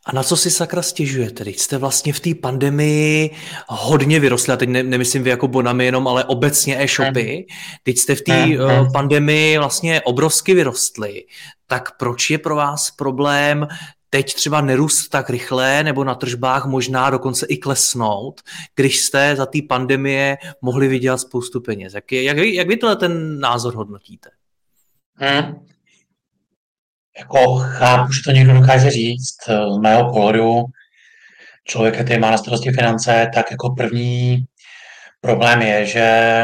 a 0.06 0.12
na 0.12 0.23
co 0.23 0.37
si 0.37 0.50
sakra 0.50 0.82
stěžujete? 0.82 1.44
Teď 1.44 1.58
jste 1.58 1.78
vlastně 1.78 2.12
v 2.12 2.20
té 2.20 2.35
pandemii 2.35 3.30
hodně 3.68 4.20
vyrostli, 4.20 4.52
a 4.52 4.56
teď 4.56 4.68
ne, 4.68 4.82
nemyslím 4.82 5.23
vy 5.23 5.30
jako 5.30 5.49
Bonami 5.49 5.85
jenom, 5.85 6.08
ale 6.08 6.25
obecně 6.25 6.82
e-shopy. 6.82 7.47
Teď 7.82 7.99
jste 7.99 8.14
v 8.14 8.23
té 8.23 8.44
uh, 8.47 8.92
pandemii 8.92 9.58
vlastně 9.58 10.00
obrovsky 10.00 10.54
vyrostli. 10.54 11.25
Tak 11.66 11.97
proč 11.97 12.30
je 12.30 12.38
pro 12.38 12.56
vás 12.56 12.90
problém 12.90 13.66
teď 14.11 14.35
třeba 14.35 14.61
nerůst 14.61 15.11
tak 15.11 15.31
rychle 15.31 15.85
nebo 15.85 16.05
na 16.05 16.15
tržbách 16.15 16.67
možná 16.67 17.11
dokonce 17.11 17.47
i 17.47 17.57
klesnout, 17.57 18.41
když 18.75 19.00
jste 19.00 19.37
za 19.37 19.47
té 19.47 19.59
pandemie 19.69 20.37
mohli 20.61 20.88
vydělat 20.88 21.21
spoustu 21.21 21.61
peněz. 21.61 21.95
Jak, 21.95 22.12
je, 22.12 22.23
jak, 22.23 22.37
jak 22.37 22.69
vy 22.69 22.77
tohle 22.77 22.97
ten 22.97 23.41
názor 23.41 23.75
hodnotíte? 23.75 24.31
Hmm. 25.15 25.67
Jako 27.19 27.59
chápu, 27.59 28.12
že 28.12 28.23
to 28.25 28.31
někdo 28.31 28.55
dokáže 28.55 28.91
říct. 28.91 29.37
Z 29.47 29.79
mého 29.81 30.12
pohledu 30.12 30.65
člověk, 31.65 32.05
který 32.05 32.21
má 32.21 32.31
na 32.31 32.38
starosti 32.38 32.73
finance, 32.73 33.31
tak 33.35 33.50
jako 33.50 33.71
první 33.71 34.45
problém 35.21 35.62
je, 35.62 35.87
že 35.87 36.43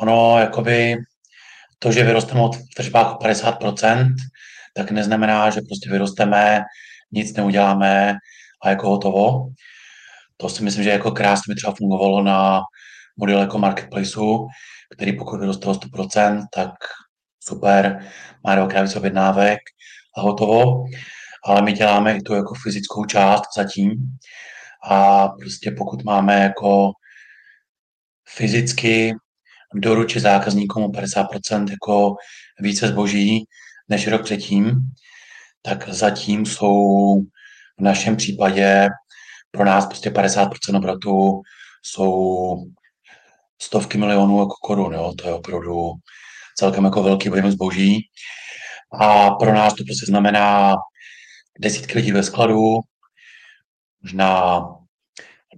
ono 0.00 0.38
jakoby 0.38 0.96
to, 1.78 1.92
že 1.92 2.04
vyrosteme 2.04 2.40
od 2.40 2.56
tržbách 2.76 3.14
o 3.14 3.18
50%, 3.18 4.14
tak 4.76 4.90
neznamená, 4.90 5.50
že 5.50 5.60
prostě 5.60 5.90
vyrosteme, 5.90 6.62
nic 7.12 7.36
neuděláme 7.36 8.14
a 8.62 8.70
jako 8.70 8.88
hotovo. 8.88 9.48
To 10.36 10.48
si 10.48 10.62
myslím, 10.64 10.84
že 10.84 10.90
jako 10.90 11.10
krásně 11.10 11.52
by 11.52 11.54
třeba 11.54 11.74
fungovalo 11.74 12.22
na 12.22 12.60
model 13.16 13.40
jako 13.40 13.58
marketplaceu, 13.58 14.46
který 14.94 15.18
pokud 15.18 15.40
vyroste 15.40 15.66
o 15.66 15.72
100%, 15.72 16.44
tak 16.54 16.70
super, 17.40 18.06
má 18.44 18.54
dvakrát 18.54 18.82
víc 18.82 18.96
objednávek 18.96 19.58
a 20.16 20.20
hotovo. 20.20 20.84
Ale 21.46 21.62
my 21.62 21.72
děláme 21.72 22.16
i 22.16 22.20
tu 22.22 22.34
jako 22.34 22.54
fyzickou 22.54 23.04
část 23.04 23.44
zatím. 23.56 23.90
A 24.90 25.28
prostě 25.28 25.70
pokud 25.70 26.04
máme 26.04 26.40
jako 26.42 26.92
fyzicky 28.28 29.12
doručit 29.74 30.20
zákazníkům 30.20 30.84
o 30.84 30.88
50% 30.88 31.70
jako 31.70 32.14
více 32.60 32.88
zboží 32.88 33.44
než 33.88 34.06
rok 34.06 34.22
předtím, 34.22 34.80
tak 35.62 35.88
zatím 35.88 36.46
jsou 36.46 37.20
v 37.78 37.82
našem 37.82 38.16
případě 38.16 38.88
pro 39.50 39.64
nás 39.64 39.86
prostě 39.86 40.10
50% 40.10 40.76
obratu 40.76 41.42
jsou 41.82 42.56
stovky 43.62 43.98
milionů 43.98 44.38
jako 44.38 44.54
korun, 44.62 44.94
jo? 44.94 45.14
to 45.18 45.28
je 45.28 45.34
opravdu 45.34 45.92
celkem 46.56 46.84
jako 46.84 47.02
velký 47.02 47.30
objem 47.30 47.50
zboží. 47.50 48.08
A 49.00 49.30
pro 49.30 49.54
nás 49.54 49.74
to 49.74 49.84
prostě 49.84 50.06
znamená 50.06 50.74
desítky 51.60 51.98
lidí 51.98 52.12
ve 52.12 52.22
skladu, 52.22 52.78
možná 54.02 54.60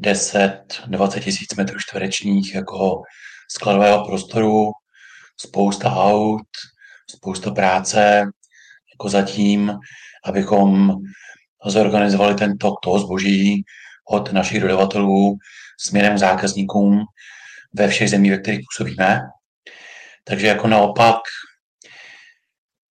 10-20 0.00 1.20
tisíc 1.20 1.54
metrů 1.56 1.78
čtverečních 1.78 2.54
jako 2.54 3.02
skladového 3.50 4.06
prostoru, 4.06 4.70
spousta 5.40 5.96
aut, 5.96 6.46
spousta 7.10 7.50
práce, 7.50 8.24
jako 8.94 9.08
zatím, 9.08 9.72
abychom 10.24 10.92
zorganizovali 11.66 12.34
ten 12.34 12.58
tok 12.58 12.74
toho 12.82 12.98
zboží 12.98 13.64
od 14.10 14.32
našich 14.32 14.60
dodavatelů 14.60 15.36
směrem 15.80 16.14
k 16.14 16.18
zákazníkům 16.18 17.04
ve 17.74 17.88
všech 17.88 18.10
zemích, 18.10 18.30
ve 18.30 18.38
kterých 18.38 18.60
působíme. 18.70 19.20
Takže 20.24 20.46
jako 20.46 20.68
naopak, 20.68 21.16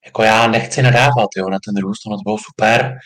jako 0.05 0.23
já 0.23 0.47
nechci 0.47 0.81
nadávat 0.81 1.29
jo, 1.37 1.49
na 1.49 1.57
ten 1.65 1.81
růst, 1.81 2.05
ono 2.07 2.17
to 2.17 2.23
bylo 2.23 2.37
super, 2.37 2.97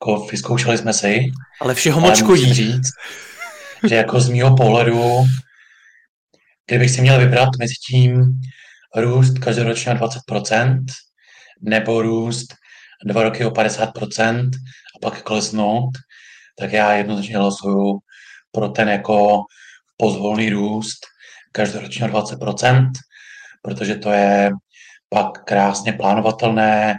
jako 0.00 0.26
vyzkoušeli 0.26 0.78
jsme 0.78 0.92
si. 0.92 1.24
Ale 1.60 1.74
všeho 1.74 2.00
moc 2.00 2.22
musím 2.22 2.54
říct, 2.54 2.90
že 3.88 3.94
jako 3.94 4.20
z 4.20 4.28
mýho 4.28 4.56
pohledu, 4.56 5.24
kdybych 6.66 6.90
si 6.90 7.00
měl 7.00 7.18
vybrat 7.18 7.48
mezi 7.58 7.74
tím 7.74 8.40
růst 8.96 9.38
každoročně 9.38 9.92
o 9.92 9.94
20%, 9.94 10.84
nebo 11.62 12.02
růst 12.02 12.54
dva 13.04 13.22
roky 13.22 13.44
o 13.44 13.50
50% 13.50 14.50
a 14.96 14.98
pak 15.00 15.22
klesnout, 15.22 15.90
tak 16.58 16.72
já 16.72 16.92
jednoznačně 16.92 17.36
hlasuju 17.36 17.98
pro 18.52 18.68
ten 18.68 18.88
jako 18.88 19.42
pozvolný 19.96 20.50
růst 20.50 20.98
každoročně 21.52 22.04
o 22.04 22.08
20%, 22.08 22.90
protože 23.62 23.94
to 23.94 24.10
je 24.10 24.50
pak 25.08 25.44
krásně 25.44 25.92
plánovatelné 25.92 26.94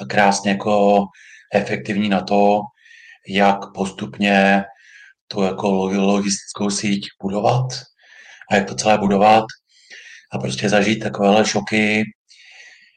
a 0.00 0.04
krásně 0.04 0.50
jako 0.50 1.04
efektivní 1.54 2.08
na 2.08 2.20
to, 2.20 2.60
jak 3.28 3.58
postupně 3.74 4.64
tu 5.28 5.42
jako 5.42 5.70
logistickou 5.86 6.70
síť 6.70 7.06
budovat 7.22 7.66
a 8.50 8.56
jak 8.56 8.68
to 8.68 8.74
celé 8.74 8.98
budovat 8.98 9.44
a 10.30 10.38
prostě 10.38 10.68
zažít 10.68 11.02
takovéhle 11.02 11.46
šoky 11.46 12.04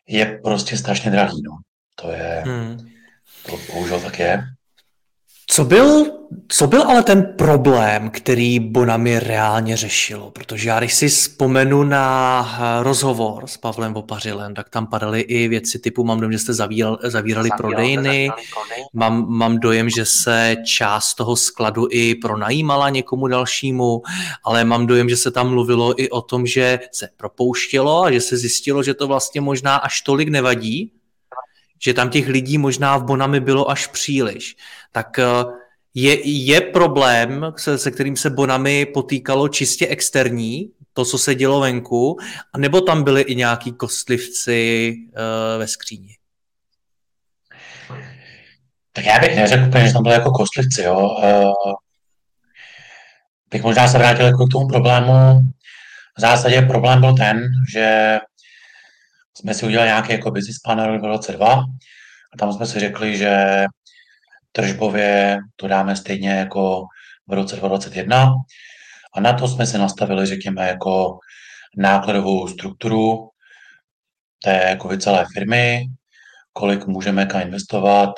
je 0.07 0.39
prostě 0.43 0.77
strašně 0.77 1.11
drahý, 1.11 1.41
no. 1.43 1.57
To 1.95 2.11
je, 2.11 2.43
hmm. 2.45 2.89
to 3.45 3.59
bohužel 3.73 4.01
tak 4.01 4.19
je. 4.19 4.43
Co 5.47 5.65
byl, 5.65 6.20
co 6.47 6.67
byl 6.67 6.81
ale 6.81 7.03
ten 7.03 7.23
problém, 7.37 8.09
který 8.09 8.59
Bonami 8.59 9.19
reálně 9.19 9.77
řešilo? 9.77 10.31
Protože 10.31 10.69
já 10.69 10.79
když 10.79 10.93
si 10.93 11.07
vzpomenu 11.07 11.83
na 11.83 12.57
eh, 12.59 12.83
rozhovor 12.83 13.47
s 13.47 13.57
Pavlem 13.57 13.95
Opařilem, 13.95 14.53
tak 14.53 14.69
tam 14.69 14.87
padaly 14.87 15.21
i 15.21 15.47
věci 15.47 15.79
typu, 15.79 16.03
mám 16.03 16.19
dojem, 16.19 16.31
že 16.31 16.39
jste 16.39 16.53
zavíral, 16.53 16.99
zavírali 17.03 17.49
prodejny, 17.57 18.31
mám, 18.93 19.25
mám 19.29 19.57
dojem, 19.57 19.89
že 19.89 20.05
se 20.05 20.55
část 20.65 21.13
toho 21.13 21.35
skladu 21.35 21.87
i 21.91 22.15
pronajímala 22.15 22.89
někomu 22.89 23.27
dalšímu, 23.27 24.01
ale 24.43 24.63
mám 24.65 24.87
dojem, 24.87 25.09
že 25.09 25.17
se 25.17 25.31
tam 25.31 25.49
mluvilo 25.49 26.01
i 26.01 26.09
o 26.09 26.21
tom, 26.21 26.45
že 26.45 26.79
se 26.91 27.09
propouštělo 27.17 28.03
a 28.03 28.11
že 28.11 28.21
se 28.21 28.37
zjistilo, 28.37 28.83
že 28.83 28.93
to 28.93 29.07
vlastně 29.07 29.41
možná 29.41 29.75
až 29.75 30.01
tolik 30.01 30.29
nevadí, 30.29 30.91
že 31.79 31.93
tam 31.93 32.09
těch 32.09 32.27
lidí 32.27 32.57
možná 32.57 32.97
v 32.97 33.03
Bonami 33.03 33.39
bylo 33.39 33.71
až 33.71 33.87
příliš. 33.87 34.55
Tak 34.91 35.19
eh, 35.19 35.25
je, 35.93 36.29
je 36.29 36.61
problém, 36.61 37.53
se, 37.57 37.77
se 37.77 37.91
kterým 37.91 38.17
se 38.17 38.29
Bonami 38.29 38.85
potýkalo 38.85 39.47
čistě 39.47 39.87
externí, 39.87 40.71
to, 40.93 41.05
co 41.05 41.17
se 41.17 41.35
dělo 41.35 41.59
venku, 41.59 42.17
nebo 42.57 42.81
tam 42.81 43.03
byli 43.03 43.21
i 43.21 43.35
nějaký 43.35 43.71
kostlivci 43.71 44.93
uh, 44.97 45.59
ve 45.59 45.67
skříni? 45.67 46.15
Tak 48.93 49.05
já 49.05 49.19
bych 49.19 49.35
neřekl 49.35 49.63
úplně, 49.67 49.87
že 49.87 49.93
tam 49.93 50.03
byli 50.03 50.15
jako 50.15 50.31
kostlivci, 50.31 50.81
jo. 50.81 50.99
Uh, 50.99 51.73
bych 53.51 53.63
možná 53.63 53.87
se 53.87 53.97
vrátil 53.97 54.25
jako 54.25 54.47
k 54.47 54.51
tomu 54.51 54.67
problému. 54.67 55.13
V 56.17 56.21
zásadě 56.21 56.61
problém 56.61 56.99
byl 56.99 57.15
ten, 57.15 57.49
že 57.73 58.17
jsme 59.37 59.53
si 59.53 59.65
udělali 59.65 59.89
nějaký 59.89 60.11
jako 60.11 60.31
business 60.31 60.59
plan 60.59 61.01
v 61.01 61.03
roce 61.03 61.31
2 61.31 61.53
a 62.33 62.37
tam 62.39 62.53
jsme 62.53 62.65
si 62.65 62.79
řekli, 62.79 63.17
že 63.17 63.65
tržbově 64.51 65.39
to 65.55 65.67
dáme 65.67 65.95
stejně 65.95 66.29
jako 66.29 66.85
v 67.27 67.33
roce 67.33 67.55
2021 67.55 68.33
a 69.13 69.19
na 69.19 69.33
to 69.33 69.47
jsme 69.47 69.65
si 69.65 69.77
nastavili, 69.77 70.25
řekněme, 70.25 70.67
jako 70.67 71.17
nákladovou 71.77 72.47
strukturu 72.47 73.29
té 74.43 74.63
jako 74.69 74.97
celé 74.97 75.25
firmy, 75.33 75.85
kolik 76.53 76.85
můžeme 76.87 77.25
kam 77.25 77.41
investovat, 77.41 78.09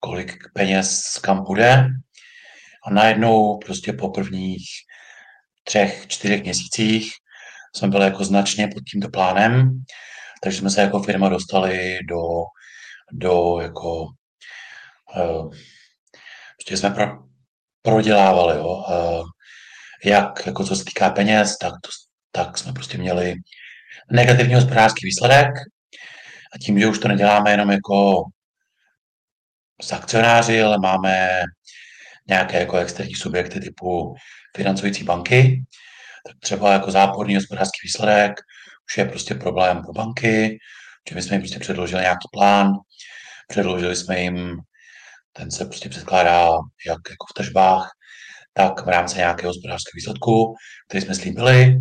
kolik 0.00 0.36
peněz 0.54 1.18
kam 1.22 1.44
bude. 1.44 1.86
A 2.86 2.90
najednou 2.90 3.58
prostě 3.58 3.92
po 3.92 4.08
prvních 4.08 4.64
třech, 5.64 6.06
čtyřech 6.06 6.42
měsících 6.42 7.12
jsme 7.76 7.88
byli 7.88 8.04
jako 8.04 8.24
značně 8.24 8.68
pod 8.68 8.80
tímto 8.90 9.08
plánem 9.08 9.84
takže 10.42 10.58
jsme 10.58 10.70
se 10.70 10.80
jako 10.80 11.02
firma 11.02 11.28
dostali 11.28 11.98
do, 12.08 12.22
do 13.12 13.60
jako 13.60 14.06
prostě 16.62 16.76
jsme 16.76 16.90
pro, 16.90 17.06
prodělávali, 17.82 18.58
jo. 18.58 18.84
Jak, 20.04 20.46
jako 20.46 20.64
co 20.64 20.76
se 20.76 20.84
týká 20.84 21.10
peněz, 21.10 21.58
tak, 21.58 21.72
to, 21.82 21.90
tak 22.32 22.58
jsme 22.58 22.72
prostě 22.72 22.98
měli 22.98 23.34
negativní 24.10 24.54
hospodářský 24.54 25.06
výsledek 25.06 25.48
a 26.54 26.58
tím, 26.58 26.80
že 26.80 26.86
už 26.86 26.98
to 26.98 27.08
neděláme 27.08 27.50
jenom 27.50 27.70
jako 27.70 28.22
s 29.82 29.92
akcionáři, 29.92 30.62
ale 30.62 30.78
máme 30.78 31.42
nějaké 32.28 32.60
jako 32.60 32.76
externí 32.76 33.14
subjekty 33.14 33.60
typu 33.60 34.14
financující 34.56 35.04
banky, 35.04 35.64
tak 36.26 36.36
třeba 36.40 36.72
jako 36.72 36.90
záporný 36.90 37.34
hospodářský 37.34 37.78
výsledek 37.84 38.32
už 38.90 38.98
je 38.98 39.04
prostě 39.04 39.34
problém 39.34 39.82
pro 39.82 39.92
banky, 39.92 40.58
že 41.08 41.14
my 41.14 41.22
jsme 41.22 41.34
jim 41.34 41.42
prostě 41.42 41.58
předložili 41.58 42.02
nějaký 42.02 42.28
plán, 42.32 42.72
předložili 43.48 43.96
jsme 43.96 44.20
jim, 44.20 44.60
ten 45.32 45.50
se 45.50 45.64
prostě 45.64 45.88
předkládá 45.88 46.48
jak 46.86 47.00
jako 47.10 47.26
v 47.30 47.34
tržbách, 47.34 47.90
tak 48.52 48.86
v 48.86 48.88
rámci 48.88 49.18
nějakého 49.18 49.50
hospodářského 49.50 49.92
výsledku, 49.94 50.54
který 50.88 51.04
jsme 51.04 51.14
slíbili 51.14 51.80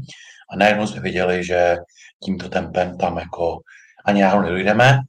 a 0.51 0.55
najednou 0.57 0.87
jsme 0.87 1.01
viděli, 1.01 1.43
že 1.43 1.75
tímto 2.23 2.49
tempem 2.49 2.97
tam 2.97 3.17
jako 3.17 3.59
ani 4.05 4.21
náhodou 4.21 4.43
nedojdeme 4.43 4.99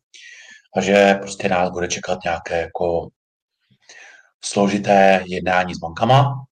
a 0.77 0.81
že 0.81 1.15
prostě 1.15 1.49
nás 1.49 1.71
bude 1.71 1.89
čekat 1.89 2.19
nějaké 2.25 2.61
jako 2.61 3.09
složité 4.45 5.25
jednání 5.27 5.75
s 5.75 5.79
bankama. 5.79 6.45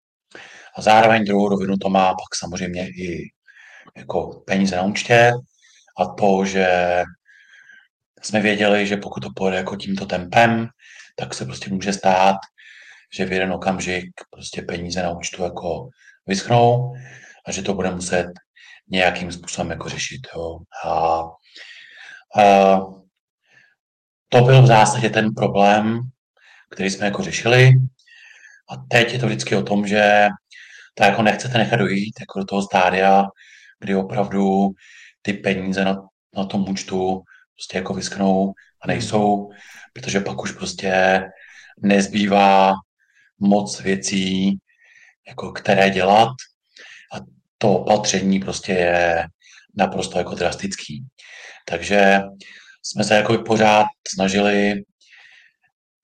A 0.76 0.82
zároveň 0.82 1.24
druhou 1.24 1.48
rovinu 1.48 1.76
to 1.76 1.88
má 1.88 2.08
pak 2.08 2.36
samozřejmě 2.38 2.88
i 2.88 3.30
jako 3.96 4.42
peníze 4.46 4.76
na 4.76 4.82
účtě 4.82 5.32
a 5.98 6.06
to, 6.06 6.44
že 6.44 7.02
jsme 8.22 8.40
věděli, 8.40 8.86
že 8.86 8.96
pokud 8.96 9.20
to 9.20 9.28
pojede 9.36 9.56
jako 9.56 9.76
tímto 9.76 10.06
tempem, 10.06 10.68
tak 11.20 11.34
se 11.34 11.44
prostě 11.44 11.70
může 11.70 11.92
stát, 11.92 12.36
že 13.16 13.24
v 13.24 13.32
jeden 13.32 13.52
okamžik 13.52 14.10
prostě 14.30 14.62
peníze 14.62 15.02
na 15.02 15.10
účtu 15.10 15.42
jako 15.42 15.88
vyschnou 16.26 16.94
a 17.46 17.52
že 17.52 17.62
to 17.62 17.74
bude 17.74 17.90
muset 17.90 18.26
nějakým 18.88 19.32
způsobem 19.32 19.70
jako 19.70 19.88
řešit. 19.88 20.20
Jo. 20.36 20.58
A, 20.84 21.20
a 22.40 22.76
to 24.28 24.40
byl 24.40 24.62
v 24.62 24.66
zásadě 24.66 25.10
ten 25.10 25.34
problém, 25.34 26.00
který 26.70 26.90
jsme 26.90 27.06
jako 27.06 27.22
řešili. 27.22 27.72
A 28.70 28.76
teď 28.90 29.12
je 29.12 29.18
to 29.18 29.26
vždycky 29.26 29.56
o 29.56 29.62
tom, 29.62 29.86
že 29.86 30.28
to 30.94 31.04
jako 31.04 31.22
nechcete 31.22 31.58
nechat 31.58 31.76
dojít 31.76 32.20
jako 32.20 32.38
do 32.38 32.44
toho 32.44 32.62
stádia, 32.62 33.24
kdy 33.80 33.94
opravdu 33.94 34.68
ty 35.22 35.32
peníze 35.32 35.84
na, 35.84 35.96
na 36.36 36.44
tom 36.44 36.68
účtu 36.68 37.22
prostě 37.54 37.78
jako 37.78 37.94
vysknou 37.94 38.52
a 38.82 38.86
nejsou, 38.86 39.50
protože 39.92 40.20
pak 40.20 40.42
už 40.42 40.52
prostě 40.52 41.22
nezbývá 41.82 42.72
moc 43.38 43.80
věcí, 43.80 44.58
jako 45.28 45.52
které 45.52 45.90
dělat 45.90 46.28
a 47.14 47.16
to 47.58 47.72
opatření 47.72 48.40
prostě 48.40 48.72
je 48.72 49.24
naprosto 49.76 50.18
jako 50.18 50.34
drastický. 50.34 51.04
Takže 51.68 52.20
jsme 52.82 53.04
se 53.04 53.14
jako 53.14 53.38
pořád 53.38 53.86
snažili 54.14 54.74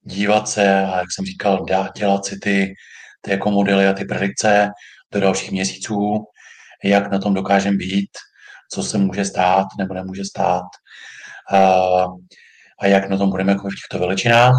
dívat 0.01 0.49
se 0.49 0.85
a 0.85 0.97
jak 0.99 1.07
jsem 1.15 1.25
říkal, 1.25 1.65
dělat 1.95 2.25
si 2.25 2.39
ty, 2.39 2.73
ty 3.21 3.31
jako 3.31 3.51
modely 3.51 3.87
a 3.87 3.93
ty 3.93 4.05
predikce 4.05 4.69
do 5.11 5.19
dalších 5.19 5.51
měsíců, 5.51 6.25
jak 6.83 7.11
na 7.11 7.19
tom 7.19 7.33
dokážeme 7.33 7.77
být, 7.77 8.09
co 8.71 8.83
se 8.83 8.97
může 8.97 9.25
stát 9.25 9.65
nebo 9.77 9.93
nemůže 9.93 10.25
stát 10.25 10.63
a, 11.53 12.03
a 12.79 12.87
jak 12.87 13.09
na 13.09 13.17
tom 13.17 13.29
budeme 13.29 13.51
jako 13.51 13.69
v 13.69 13.75
těchto 13.75 13.99
veličinách. 13.99 14.55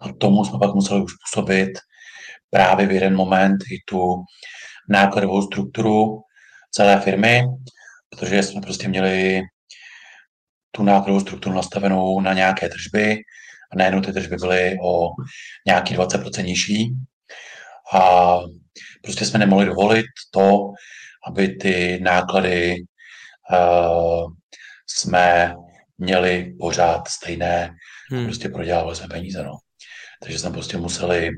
A 0.00 0.12
tomu 0.12 0.44
jsme 0.44 0.58
pak 0.58 0.74
museli 0.74 1.02
uspůsobit 1.02 1.70
právě 2.50 2.86
v 2.86 2.92
jeden 2.92 3.16
moment 3.16 3.56
i 3.72 3.78
tu 3.86 4.24
nákladovou 4.88 5.42
strukturu 5.42 6.20
celé 6.70 7.00
firmy, 7.00 7.42
protože 8.10 8.42
jsme 8.42 8.60
prostě 8.60 8.88
měli 8.88 9.42
tu 10.70 10.82
nákladovou 10.82 11.20
strukturu 11.20 11.56
nastavenou 11.56 12.20
na 12.20 12.32
nějaké 12.32 12.68
tržby 12.68 13.16
a 13.72 13.76
najednou 13.76 14.00
ty 14.00 14.12
tržby 14.12 14.36
byly 14.36 14.76
o 14.84 15.08
nějaký 15.66 15.96
20% 15.96 16.44
nižší 16.44 16.94
a 17.94 18.34
prostě 19.02 19.24
jsme 19.24 19.38
nemohli 19.38 19.66
dovolit 19.66 20.06
to, 20.30 20.58
aby 21.26 21.48
ty 21.48 22.00
náklady 22.02 22.76
uh, 23.52 24.32
jsme 24.86 25.54
měli 25.98 26.54
pořád 26.58 27.08
stejné 27.08 27.74
hmm. 28.10 28.24
prostě 28.24 28.48
prodělávali 28.48 28.96
jsme 28.96 29.08
peníze. 29.08 29.44
No. 29.44 29.52
Takže 30.22 30.38
jsme 30.38 30.50
prostě 30.50 30.76
museli 30.76 31.30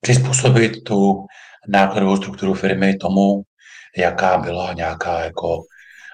přizpůsobit 0.00 0.84
tu 0.84 1.26
nákladovou 1.68 2.16
strukturu 2.16 2.54
firmy 2.54 2.96
tomu, 2.96 3.42
jaká 3.96 4.38
byla 4.38 4.72
nějaká 4.72 5.20
jako 5.24 5.62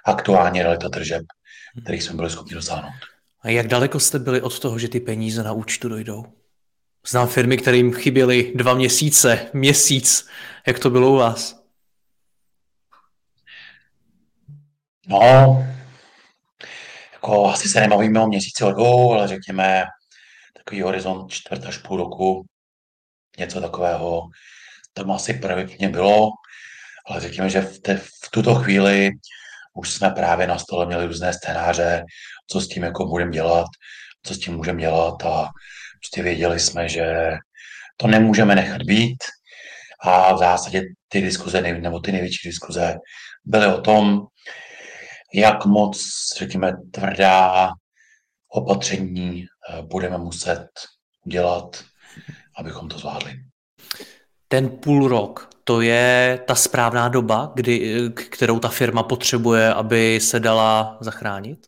aktuální 0.07 0.63
realita 0.63 0.89
tržeb, 0.89 1.23
kterých 1.83 2.03
jsme 2.03 2.17
byli 2.17 2.31
schopni 2.31 2.55
dosáhnout. 2.55 2.93
A 3.41 3.49
jak 3.49 3.67
daleko 3.67 4.01
jste 4.01 4.19
byli 4.19 4.41
od 4.41 4.59
toho, 4.59 4.79
že 4.79 4.89
ty 4.89 5.01
peníze 5.01 5.43
na 5.43 5.53
účtu 5.53 5.89
dojdou? 5.89 6.25
Znám 7.07 7.29
firmy, 7.29 7.57
kterým 7.57 7.95
chyběly 7.95 8.53
dva 8.55 8.75
měsíce, 8.75 9.47
měsíc. 9.53 10.29
Jak 10.67 10.79
to 10.79 10.91
bylo 10.91 11.13
u 11.13 11.17
vás? 11.17 11.65
No, 15.09 15.67
jako 17.25 17.47
asi 17.47 17.69
se 17.69 17.81
nebavíme 17.81 18.21
o 18.21 18.27
měsíci 18.27 18.65
o 18.65 18.73
dvou, 18.73 19.13
ale 19.13 19.29
řekněme 19.29 19.85
takový 20.57 20.83
horizont 20.83 21.33
čtvrt 21.33 21.67
až 21.67 21.79
půl 21.79 21.97
roku, 21.97 22.45
něco 23.39 23.61
takového. 23.61 24.23
Tam 24.93 25.11
asi 25.11 25.35
pravděpodobně 25.35 25.89
bylo, 25.89 26.29
ale 27.07 27.21
řekněme, 27.21 27.51
že 27.51 27.61
v, 27.61 27.81
te, 27.81 27.97
v 27.97 28.31
tuto 28.31 28.55
chvíli 28.55 29.11
už 29.75 29.93
jsme 29.93 30.11
právě 30.11 30.47
na 30.47 30.59
stole 30.59 30.87
měli 30.87 31.07
různé 31.07 31.33
scénáře, 31.33 32.05
co 32.51 32.61
s 32.61 32.69
tím 32.69 32.83
jako 32.83 33.07
budeme 33.07 33.31
dělat, 33.31 33.67
co 34.23 34.35
s 34.35 34.39
tím 34.39 34.55
můžeme 34.55 34.81
dělat 34.81 35.23
a 35.25 35.49
prostě 36.01 36.23
věděli 36.23 36.61
jsme, 36.61 36.89
že 36.89 37.33
to 37.97 38.07
nemůžeme 38.07 38.55
nechat 38.55 38.83
být 38.83 39.25
a 40.01 40.35
v 40.35 40.39
zásadě 40.39 40.83
ty 41.09 41.21
diskuze, 41.21 41.61
nebo 41.61 42.01
ty 42.01 42.13
největší 42.13 42.49
diskuze 42.49 42.97
byly 43.45 43.67
o 43.67 43.81
tom, 43.81 44.27
jak 45.35 45.65
moc, 45.65 45.99
řekněme, 46.39 46.73
tvrdá 46.91 47.69
opatření 48.49 49.45
eh, 49.45 49.83
budeme 49.83 50.19
muset 50.19 50.69
udělat, 51.27 51.85
abychom 52.57 52.89
to 52.89 52.99
zvládli. 52.99 53.33
Ten 54.49 54.69
půl 54.69 55.09
rok, 55.09 55.51
to 55.65 55.81
je 55.81 56.41
ta 56.47 56.55
správná 56.55 57.09
doba, 57.09 57.53
kdy, 57.55 58.01
kterou 58.15 58.59
ta 58.59 58.69
firma 58.69 59.03
potřebuje, 59.03 59.75
aby 59.75 60.21
se 60.21 60.41
dala 60.41 60.99
zachránit? 61.01 61.67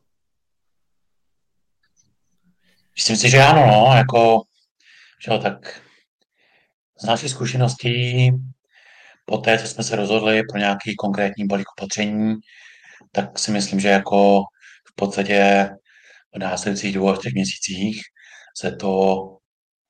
Myslím 2.96 3.16
si, 3.16 3.30
že 3.30 3.42
ano, 3.42 3.66
no, 3.66 3.96
jako, 3.96 4.42
že 5.24 5.32
jo, 5.32 5.38
tak 5.38 5.80
z 7.00 7.06
naší 7.06 7.28
zkušeností, 7.28 8.30
po 9.24 9.38
té, 9.38 9.58
co 9.58 9.66
jsme 9.66 9.84
se 9.84 9.96
rozhodli 9.96 10.42
pro 10.50 10.58
nějaký 10.58 10.96
konkrétní 10.96 11.46
balík 11.46 11.66
opatření, 11.78 12.34
tak 13.16 13.38
si 13.38 13.50
myslím, 13.50 13.80
že 13.80 13.88
jako 13.88 14.42
v 14.88 14.94
podstatě 14.94 15.70
v 16.34 16.38
následujících 16.38 16.94
dvou 16.94 17.10
až 17.10 17.18
třech 17.18 17.32
měsících 17.32 18.02
se 18.56 18.72
to 18.72 19.22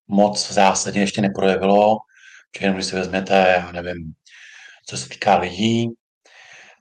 moc 0.08 0.48
v 0.48 0.52
zásadě 0.52 1.00
ještě 1.00 1.20
neprojevilo, 1.22 1.96
protože 2.52 2.64
jenom 2.64 2.76
když 2.76 2.86
si 2.86 2.96
vezmete, 2.96 3.54
já 3.56 3.72
nevím, 3.72 4.12
co 4.88 4.96
se 4.96 5.08
týká 5.08 5.38
lidí, 5.38 5.88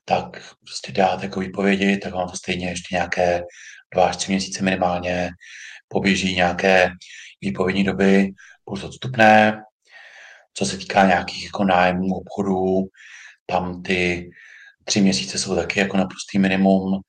tak 0.05 0.55
prostě 0.65 0.91
dáte 0.91 1.25
jako 1.25 1.39
výpovědi, 1.39 1.97
tak 1.97 2.13
vám 2.13 2.29
to 2.29 2.37
stejně 2.37 2.69
ještě 2.69 2.95
nějaké 2.95 3.41
dva 3.93 4.07
až 4.07 4.17
tři 4.17 4.31
měsíce 4.31 4.63
minimálně 4.63 5.29
poběží 5.87 6.35
nějaké 6.35 6.91
výpovědní 7.41 7.83
doby 7.83 8.31
plus 8.65 8.83
odstupné. 8.83 9.61
Co 10.53 10.65
se 10.65 10.77
týká 10.77 11.05
nějakých 11.07 11.43
jako 11.43 11.63
nájmů 11.63 12.15
obchodů, 12.15 12.83
tam 13.45 13.83
ty 13.83 14.29
tři 14.85 15.01
měsíce 15.01 15.37
jsou 15.37 15.55
taky 15.55 15.79
jako 15.79 15.97
naprostý 15.97 16.39
minimum, 16.39 17.01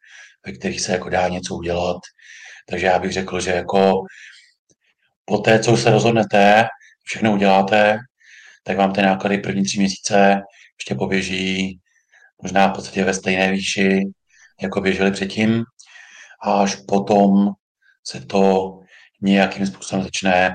ve 0.47 0.53
kterých 0.53 0.81
se 0.81 0.93
jako 0.93 1.09
dá 1.09 1.29
něco 1.29 1.55
udělat. 1.55 1.97
Takže 2.69 2.87
já 2.87 2.99
bych 2.99 3.13
řekl, 3.13 3.41
že 3.41 3.51
jako 3.51 4.03
po 5.25 5.39
té, 5.39 5.59
co 5.59 5.77
se 5.77 5.91
rozhodnete, 5.91 6.65
všechno 7.05 7.33
uděláte, 7.33 7.99
tak 8.65 8.77
vám 8.77 8.93
ty 8.93 9.03
náklady 9.03 9.39
první 9.39 9.65
tři 9.65 9.79
měsíce 9.79 10.41
ještě 10.81 10.95
poběží 10.95 11.81
možná 12.43 12.69
v 12.69 12.73
podstatě 12.73 13.05
ve 13.05 13.15
stejné 13.15 13.53
výši, 13.53 14.03
jako 14.63 14.81
běžely 14.81 15.11
předtím. 15.11 15.65
A 16.43 16.63
až 16.63 16.77
potom 16.89 17.51
se 18.07 18.21
to 18.21 18.73
nějakým 19.23 19.67
způsobem 19.67 20.03
začne 20.03 20.55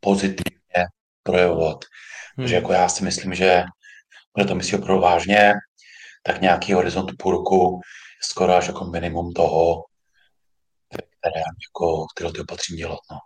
pozitivně 0.00 0.84
projevovat. 1.22 1.78
Hmm. 2.36 2.44
Takže 2.44 2.54
jako 2.54 2.72
já 2.72 2.88
si 2.88 3.04
myslím, 3.04 3.34
že 3.34 3.64
bude 4.36 4.46
to 4.46 4.54
myslí 4.54 4.78
opravdu 4.78 5.02
vážně, 5.02 5.52
tak 6.22 6.40
nějaký 6.40 6.72
horizont 6.72 7.12
půl 7.18 7.32
roku 7.32 7.80
skoro 8.22 8.54
až 8.54 8.66
jako 8.66 8.84
minimum 8.84 9.32
toho, 9.32 9.84
které, 10.88 11.40
jako, 11.40 12.06
které 12.14 12.32
ty 12.32 12.40
opatření 12.40 12.78
dělat. 12.78 12.98
No. 13.10 13.18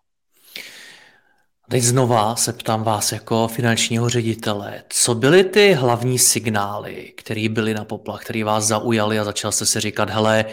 Teď 1.71 1.83
znova 1.83 2.37
se 2.37 2.53
ptám 2.53 2.83
vás 2.83 3.13
jako 3.13 3.49
finančního 3.49 4.09
ředitele, 4.09 4.83
co 4.89 5.15
byly 5.15 5.45
ty 5.45 5.73
hlavní 5.73 6.19
signály, 6.19 7.13
které 7.17 7.49
byly 7.49 7.75
na 7.75 7.85
poplach, 7.85 8.25
které 8.25 8.45
vás 8.45 8.65
zaujaly 8.65 9.19
a 9.19 9.25
začal 9.25 9.53
jste 9.53 9.67
si 9.67 9.81
říkat, 9.81 10.11
hele, 10.11 10.45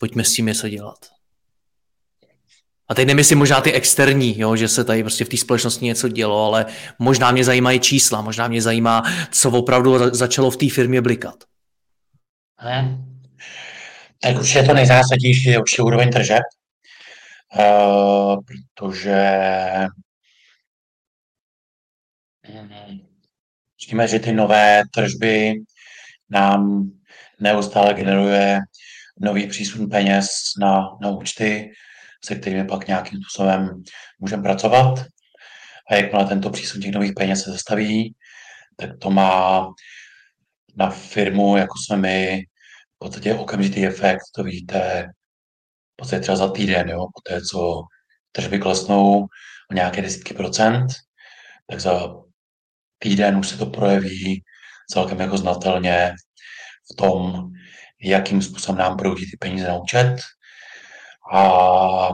pojďme 0.00 0.24
s 0.24 0.32
tím 0.32 0.46
něco 0.46 0.68
dělat. 0.68 0.98
A 2.88 2.94
teď 2.94 3.06
nemyslím 3.06 3.38
možná 3.38 3.60
ty 3.60 3.72
externí, 3.72 4.38
jo, 4.38 4.56
že 4.56 4.68
se 4.68 4.84
tady 4.84 5.02
prostě 5.02 5.24
v 5.24 5.28
té 5.28 5.36
společnosti 5.36 5.84
něco 5.84 6.08
dělo, 6.08 6.44
ale 6.46 6.66
možná 6.98 7.30
mě 7.30 7.44
zajímají 7.44 7.80
čísla, 7.80 8.20
možná 8.20 8.48
mě 8.48 8.62
zajímá, 8.62 9.02
co 9.30 9.50
opravdu 9.50 10.14
začalo 10.14 10.50
v 10.50 10.56
té 10.56 10.70
firmě 10.70 11.00
blikat. 11.00 11.44
Hmm. 12.56 13.20
Tak 14.20 14.36
určitě 14.36 14.62
to 14.62 14.74
nejzásadnější 14.74 15.48
je 15.48 15.58
určitě 15.58 15.82
úroveň 15.82 16.10
tržeb, 16.10 16.42
uh, 17.58 18.36
protože 18.44 19.40
Říkáme, 23.84 24.08
že 24.08 24.18
ty 24.18 24.32
nové 24.32 24.82
tržby 24.94 25.54
nám 26.30 26.90
neustále 27.40 27.94
generuje 27.94 28.60
nový 29.20 29.46
přísun 29.46 29.88
peněz 29.88 30.26
na, 30.60 30.88
na 31.00 31.10
účty, 31.10 31.70
se 32.24 32.34
kterými 32.34 32.64
pak 32.64 32.86
nějakým 32.86 33.20
způsobem 33.22 33.82
můžeme 34.18 34.42
pracovat. 34.42 35.04
A 35.90 35.94
jakmile 35.94 36.24
tento 36.24 36.50
přísun 36.50 36.82
těch 36.82 36.92
nových 36.92 37.12
peněz 37.16 37.42
se 37.42 37.50
zastaví, 37.50 38.14
tak 38.76 38.90
to 39.00 39.10
má 39.10 39.66
na 40.76 40.90
firmu, 40.90 41.56
jako 41.56 41.74
jsme 41.78 41.96
my, 41.96 42.42
v 42.96 42.98
podstatě 42.98 43.34
okamžitý 43.34 43.86
efekt, 43.86 44.22
to 44.34 44.42
vidíte 44.42 45.08
v 45.92 45.96
podstatě 45.96 46.22
třeba 46.22 46.36
za 46.36 46.50
týden, 46.50 46.88
jo, 46.88 46.98
po 46.98 47.20
té, 47.30 47.40
co 47.42 47.82
tržby 48.32 48.58
klesnou 48.58 49.26
o 49.70 49.74
nějaké 49.74 50.02
desítky 50.02 50.34
procent, 50.34 50.86
tak 51.70 51.80
za 51.80 52.14
týden 52.98 53.36
už 53.36 53.48
se 53.48 53.58
to 53.58 53.66
projeví 53.66 54.42
celkem 54.90 55.20
jako 55.20 55.38
znatelně 55.38 56.14
v 56.92 56.96
tom, 56.96 57.50
jakým 58.02 58.42
způsobem 58.42 58.78
nám 58.78 58.96
proudí 58.96 59.30
ty 59.30 59.36
peníze 59.36 59.68
na 59.68 59.76
účet. 59.76 60.16
A 61.32 62.08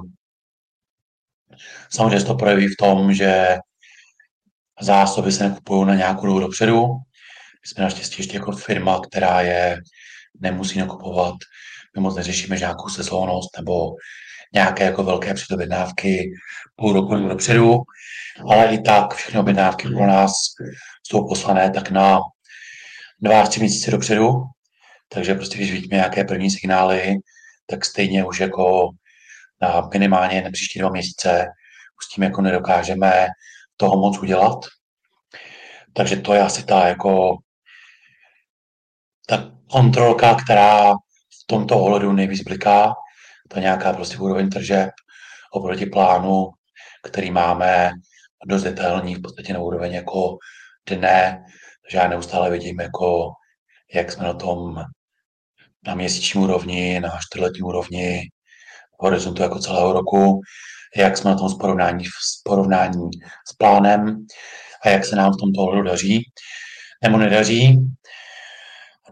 samozřejmě 1.91 2.21
se 2.21 2.27
to 2.27 2.35
projeví 2.35 2.69
v 2.69 2.77
tom, 2.79 3.15
že 3.15 3.57
zásoby 4.81 5.33
se 5.33 5.49
nekupují 5.49 5.87
na 5.87 5.95
nějakou 5.95 6.27
dobu 6.27 6.41
dopředu. 6.41 6.87
My 7.63 7.69
jsme 7.69 7.85
naštěstí 7.85 8.17
ještě 8.19 8.37
jako 8.37 8.53
firma, 8.53 9.01
která 9.01 9.41
je 9.41 9.81
nemusí 10.41 10.79
nakupovat. 10.79 11.35
My 11.97 12.03
moc 12.03 12.17
neřešíme 12.17 12.59
nějakou 12.59 12.89
sezónnost 12.89 13.57
nebo 13.57 13.91
nějaké 14.55 14.85
jako 14.85 15.05
velké 15.05 15.35
předobjednávky 15.35 16.31
půl 16.77 16.93
roku 16.93 17.17
dopředu, 17.17 17.77
ale 18.51 18.75
i 18.75 18.83
tak 18.83 19.15
všechny 19.15 19.41
objednávky 19.41 19.89
pro 19.89 20.07
nás 20.07 20.33
jsou 21.03 21.29
poslané 21.29 21.71
tak 21.71 21.91
na 21.91 22.19
dva 23.21 23.43
až 23.43 23.49
tři 23.49 23.61
měsíce 23.61 23.91
dopředu, 23.91 24.43
takže 25.09 25.35
prostě 25.35 25.57
když 25.57 25.73
vidíme 25.73 25.97
nějaké 25.97 26.25
první 26.25 26.51
signály, 26.51 27.17
tak 27.67 27.85
stejně 27.85 28.25
už 28.25 28.41
jako 28.41 28.91
na 29.63 29.89
minimálně 29.93 30.43
na 30.43 30.51
příští 30.51 30.79
dva 30.79 30.91
měsíce 30.91 31.47
už 31.99 32.05
s 32.05 32.15
tím 32.15 32.25
jako 32.25 32.43
nedokážeme 32.43 33.27
toho 33.77 33.97
moc 33.97 34.19
udělat. 34.19 34.59
Takže 35.95 36.17
to 36.17 36.35
je 36.35 36.41
asi 36.41 36.65
ta 36.65 36.89
jako 36.89 37.37
ta 39.31 39.51
kontrolka, 39.71 40.35
která 40.35 40.93
v 40.95 41.47
tomto 41.47 41.81
ohledu 41.81 42.13
nejvíc 42.13 42.43
bliká, 42.43 42.93
ta 43.49 43.61
nějaká 43.61 43.93
prostě 43.93 44.19
úroveň 44.19 44.51
tržeb 44.51 44.91
oproti 45.53 45.87
plánu, 45.87 46.47
který 47.11 47.31
máme 47.31 47.91
dost 48.47 48.63
detailní, 48.63 49.15
v 49.15 49.23
podstatě 49.23 49.53
na 49.53 49.61
úroveň 49.61 49.93
jako 49.93 50.37
dne, 50.89 51.45
takže 51.83 51.99
já 51.99 52.09
neustále 52.09 52.51
vidím, 52.51 52.81
jako, 52.81 53.31
jak 53.95 54.13
jsme 54.13 54.25
na 54.25 54.35
tom 54.35 54.85
na 55.87 55.95
měsíční 55.95 56.41
úrovni, 56.41 57.01
na 57.01 57.19
čtvrtletní 57.21 57.63
úrovni, 57.63 58.23
v 59.01 59.03
horizontu 59.03 59.43
jako 59.43 59.59
celého 59.59 59.93
roku, 59.93 60.41
jak 60.97 61.17
jsme 61.17 61.31
na 61.31 61.37
tom 61.37 61.49
s 61.49 61.55
porovnání, 61.55 62.05
s 62.05 62.43
porovnání 62.45 63.11
s 63.49 63.57
plánem 63.59 64.27
a 64.85 64.89
jak 64.89 65.05
se 65.05 65.17
nám 65.17 65.33
v 65.33 65.37
tomto 65.41 65.61
ohledu 65.61 65.83
daří 65.83 66.23
nebo 67.03 67.19
nedaří. 67.19 67.79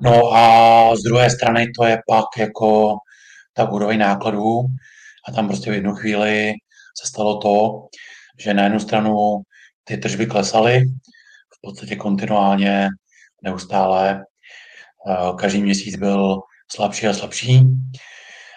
No 0.00 0.34
a 0.34 0.96
z 0.96 1.02
druhé 1.02 1.30
strany 1.30 1.66
to 1.78 1.84
je 1.84 1.98
pak 2.08 2.24
jako 2.38 2.96
ta 3.52 3.70
úroveň 3.70 3.98
nákladů 3.98 4.61
a 5.28 5.32
tam 5.32 5.48
prostě 5.48 5.70
v 5.70 5.74
jednu 5.74 5.94
chvíli 5.94 6.52
se 7.00 7.08
stalo 7.08 7.38
to, 7.38 7.87
že 8.38 8.54
na 8.54 8.64
jednu 8.64 8.80
stranu 8.80 9.14
ty 9.84 9.96
tržby 9.96 10.26
klesaly, 10.26 10.80
v 11.54 11.61
podstatě 11.62 11.96
kontinuálně, 11.96 12.88
neustále. 13.42 14.24
Eh, 15.11 15.32
každý 15.38 15.62
měsíc 15.62 15.96
byl 15.96 16.40
slabší 16.72 17.06
a 17.06 17.14
slabší 17.14 17.62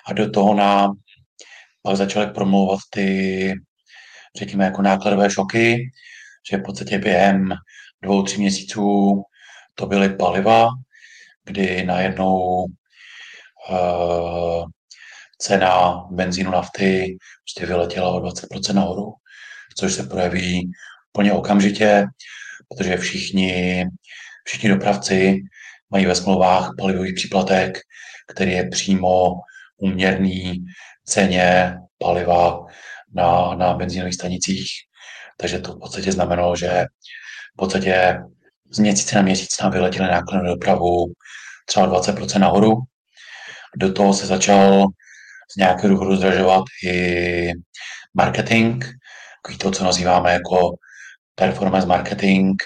a 0.08 0.14
do 0.14 0.30
toho 0.30 0.54
nám 0.54 0.92
pak 1.82 1.96
začaly 1.96 2.28
promlouvat 2.28 2.80
ty, 2.90 3.54
řekněme, 4.38 4.66
jako 4.66 4.82
nákladové 4.82 5.30
šoky, 5.30 5.78
že 6.52 6.58
v 6.58 6.64
podstatě 6.64 6.98
během 6.98 7.50
dvou, 8.02 8.24
tří 8.24 8.38
měsíců 8.42 9.22
to 9.76 9.86
byly 9.86 10.10
paliva, 10.10 10.70
kdy 11.52 11.86
najednou 11.86 12.66
uh, 13.70 14.66
cena 15.38 16.06
benzínu 16.12 16.52
nafty 16.52 17.18
prostě 17.44 17.66
vyletěla 17.66 18.10
o 18.10 18.20
20% 18.20 18.74
nahoru, 18.74 19.14
což 19.78 19.94
se 19.94 20.04
projeví 20.04 20.72
úplně 21.14 21.34
okamžitě, 21.34 22.06
protože 22.70 22.98
všichni, 22.98 23.86
všichni 24.46 24.70
dopravci 24.70 25.38
mají 25.90 26.06
ve 26.06 26.16
smlouvách 26.16 26.72
palivový 26.78 27.14
příplatek, 27.14 27.80
který 28.28 28.52
je 28.52 28.70
přímo 28.70 29.32
uměrný 29.78 30.66
ceně 31.06 31.76
paliva 31.98 32.66
na, 33.14 33.56
na 33.56 33.74
benzínových 33.74 34.16
stanicích. 34.16 34.68
Takže 35.38 35.60
to 35.60 35.74
v 35.74 35.80
podstatě 35.80 36.12
znamenalo, 36.12 36.56
že 36.56 36.86
v 37.54 37.58
podstatě 37.58 38.20
z 38.72 38.80
měsíce 38.80 39.16
na 39.16 39.22
měsíc 39.22 39.62
nám 39.62 39.72
vyletěly 39.72 40.10
náklady 40.10 40.44
na 40.44 40.50
dopravu 40.50 41.06
třeba 41.66 42.02
20% 42.02 42.40
nahoru. 42.40 42.78
Do 43.78 43.94
toho 43.94 44.14
se 44.14 44.26
začal 44.28 44.86
z 45.54 45.58
nějakého 45.58 45.90
důvodu 45.90 46.16
zdražovat 46.16 46.64
i 46.86 47.52
marketing, 48.14 48.86
takový 49.44 49.58
to, 49.58 49.72
co 49.72 49.84
nazýváme 49.84 50.34
jako 50.34 50.72
performance 51.36 51.88
marketing, 51.88 52.62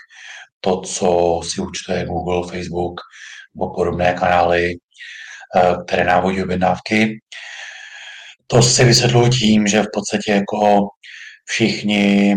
to, 0.59 0.81
co 0.81 1.39
si 1.43 1.61
účtuje 1.61 2.05
Google, 2.05 2.51
Facebook 2.51 3.01
nebo 3.55 3.73
podobné 3.73 4.13
kanály, 4.13 4.73
eh, 5.55 5.75
které 5.87 6.03
návodí 6.03 6.43
objednávky. 6.43 7.19
To 8.47 8.61
si 8.61 8.83
vysvětluji 8.83 9.29
tím, 9.29 9.67
že 9.67 9.81
v 9.81 9.87
podstatě 9.93 10.31
jako 10.31 10.87
všichni, 11.45 12.35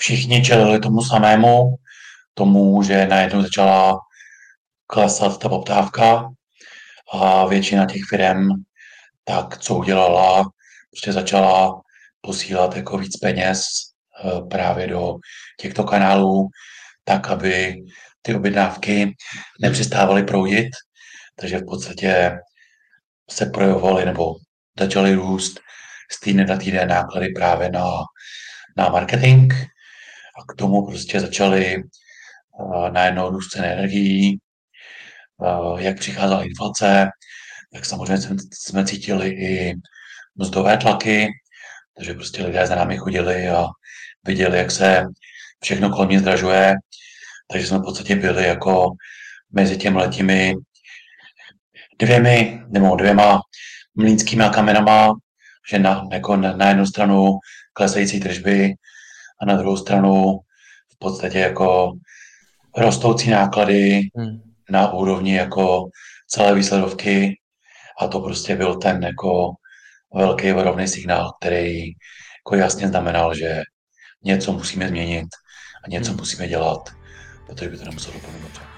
všichni 0.00 0.42
čelili 0.42 0.78
tomu 0.78 1.02
samému, 1.02 1.74
tomu, 2.34 2.82
že 2.82 3.06
najednou 3.06 3.42
začala 3.42 3.98
klesat 4.86 5.38
ta 5.38 5.48
poptávka 5.48 6.30
a 7.12 7.46
většina 7.46 7.86
těch 7.86 8.02
firm 8.08 8.48
tak 9.24 9.58
co 9.58 9.74
udělala, 9.74 10.50
prostě 10.90 11.12
začala 11.12 11.80
posílat 12.20 12.76
jako 12.76 12.98
víc 12.98 13.16
peněz 13.16 13.62
eh, 14.24 14.40
právě 14.50 14.86
do 14.86 15.14
těchto 15.60 15.84
kanálů, 15.84 16.48
tak, 17.04 17.28
aby 17.28 17.76
ty 18.22 18.34
objednávky 18.34 19.16
nepřestávaly 19.60 20.22
proudit, 20.22 20.68
takže 21.36 21.58
v 21.58 21.64
podstatě 21.64 22.38
se 23.30 23.46
projevovaly 23.46 24.04
nebo 24.04 24.34
začaly 24.78 25.14
růst 25.14 25.60
z 26.12 26.20
týdne 26.20 26.44
na 26.44 26.56
týden 26.56 26.88
náklady 26.88 27.28
právě 27.28 27.70
na, 27.70 27.90
na 28.76 28.88
marketing 28.88 29.52
a 30.38 30.52
k 30.52 30.56
tomu 30.56 30.86
prostě 30.86 31.20
začaly 31.20 31.82
uh, 32.60 32.90
najednou 32.90 33.30
růst 33.30 33.48
ceny 33.48 33.68
energií, 33.68 34.38
uh, 35.36 35.80
jak 35.80 35.98
přicházela 35.98 36.44
inflace, 36.44 37.08
tak 37.72 37.84
samozřejmě 37.84 38.18
jsme, 38.18 38.36
jsme 38.52 38.84
cítili 38.84 39.28
i 39.28 39.74
mzdové 40.36 40.76
tlaky, 40.76 41.28
takže 41.96 42.14
prostě 42.14 42.44
lidé 42.44 42.66
za 42.66 42.74
námi 42.74 42.96
chodili 42.96 43.48
a 43.48 43.66
viděli, 44.26 44.58
jak 44.58 44.70
se 44.70 45.04
všechno 45.62 45.90
kolem 45.90 46.08
mě 46.08 46.20
zdražuje, 46.20 46.74
takže 47.50 47.66
jsme 47.66 47.78
v 47.78 47.82
podstatě 47.82 48.16
byli 48.16 48.46
jako 48.46 48.90
mezi 49.52 49.76
těmi 49.76 49.98
letimi 49.98 50.54
dvěmi 51.98 52.62
nebo 52.68 52.96
dvěma 52.96 53.40
mlínskými 53.94 54.44
kamenama, 54.54 55.12
že 55.70 55.78
na, 55.78 56.02
jako 56.12 56.36
na, 56.36 56.56
na 56.56 56.68
jednu 56.68 56.86
stranu 56.86 57.38
klesající 57.72 58.20
tržby 58.20 58.74
a 59.40 59.46
na 59.46 59.56
druhou 59.56 59.76
stranu 59.76 60.38
v 60.92 60.98
podstatě 60.98 61.38
jako 61.38 61.92
rostoucí 62.76 63.30
náklady 63.30 64.00
hmm. 64.16 64.40
na 64.70 64.92
úrovni 64.92 65.36
jako 65.36 65.88
celé 66.28 66.54
výsledovky 66.54 67.38
a 68.00 68.08
to 68.08 68.20
prostě 68.20 68.56
byl 68.56 68.76
ten 68.76 69.02
jako 69.02 69.50
velký 70.14 70.52
varovný 70.52 70.88
signál, 70.88 71.32
který 71.40 71.84
jako 72.46 72.56
jasně 72.56 72.88
znamenal, 72.88 73.34
že 73.34 73.62
něco 74.24 74.52
musíme 74.52 74.88
změnit 74.88 75.28
a 75.84 75.90
něco 75.90 76.10
Hmm. 76.10 76.18
musíme 76.18 76.48
dělat, 76.48 76.90
protože 77.46 77.70
by 77.70 77.78
to 77.78 77.84
nemuselo 77.84 78.14
dopadnout 78.14 78.42
dobře. 78.42 78.77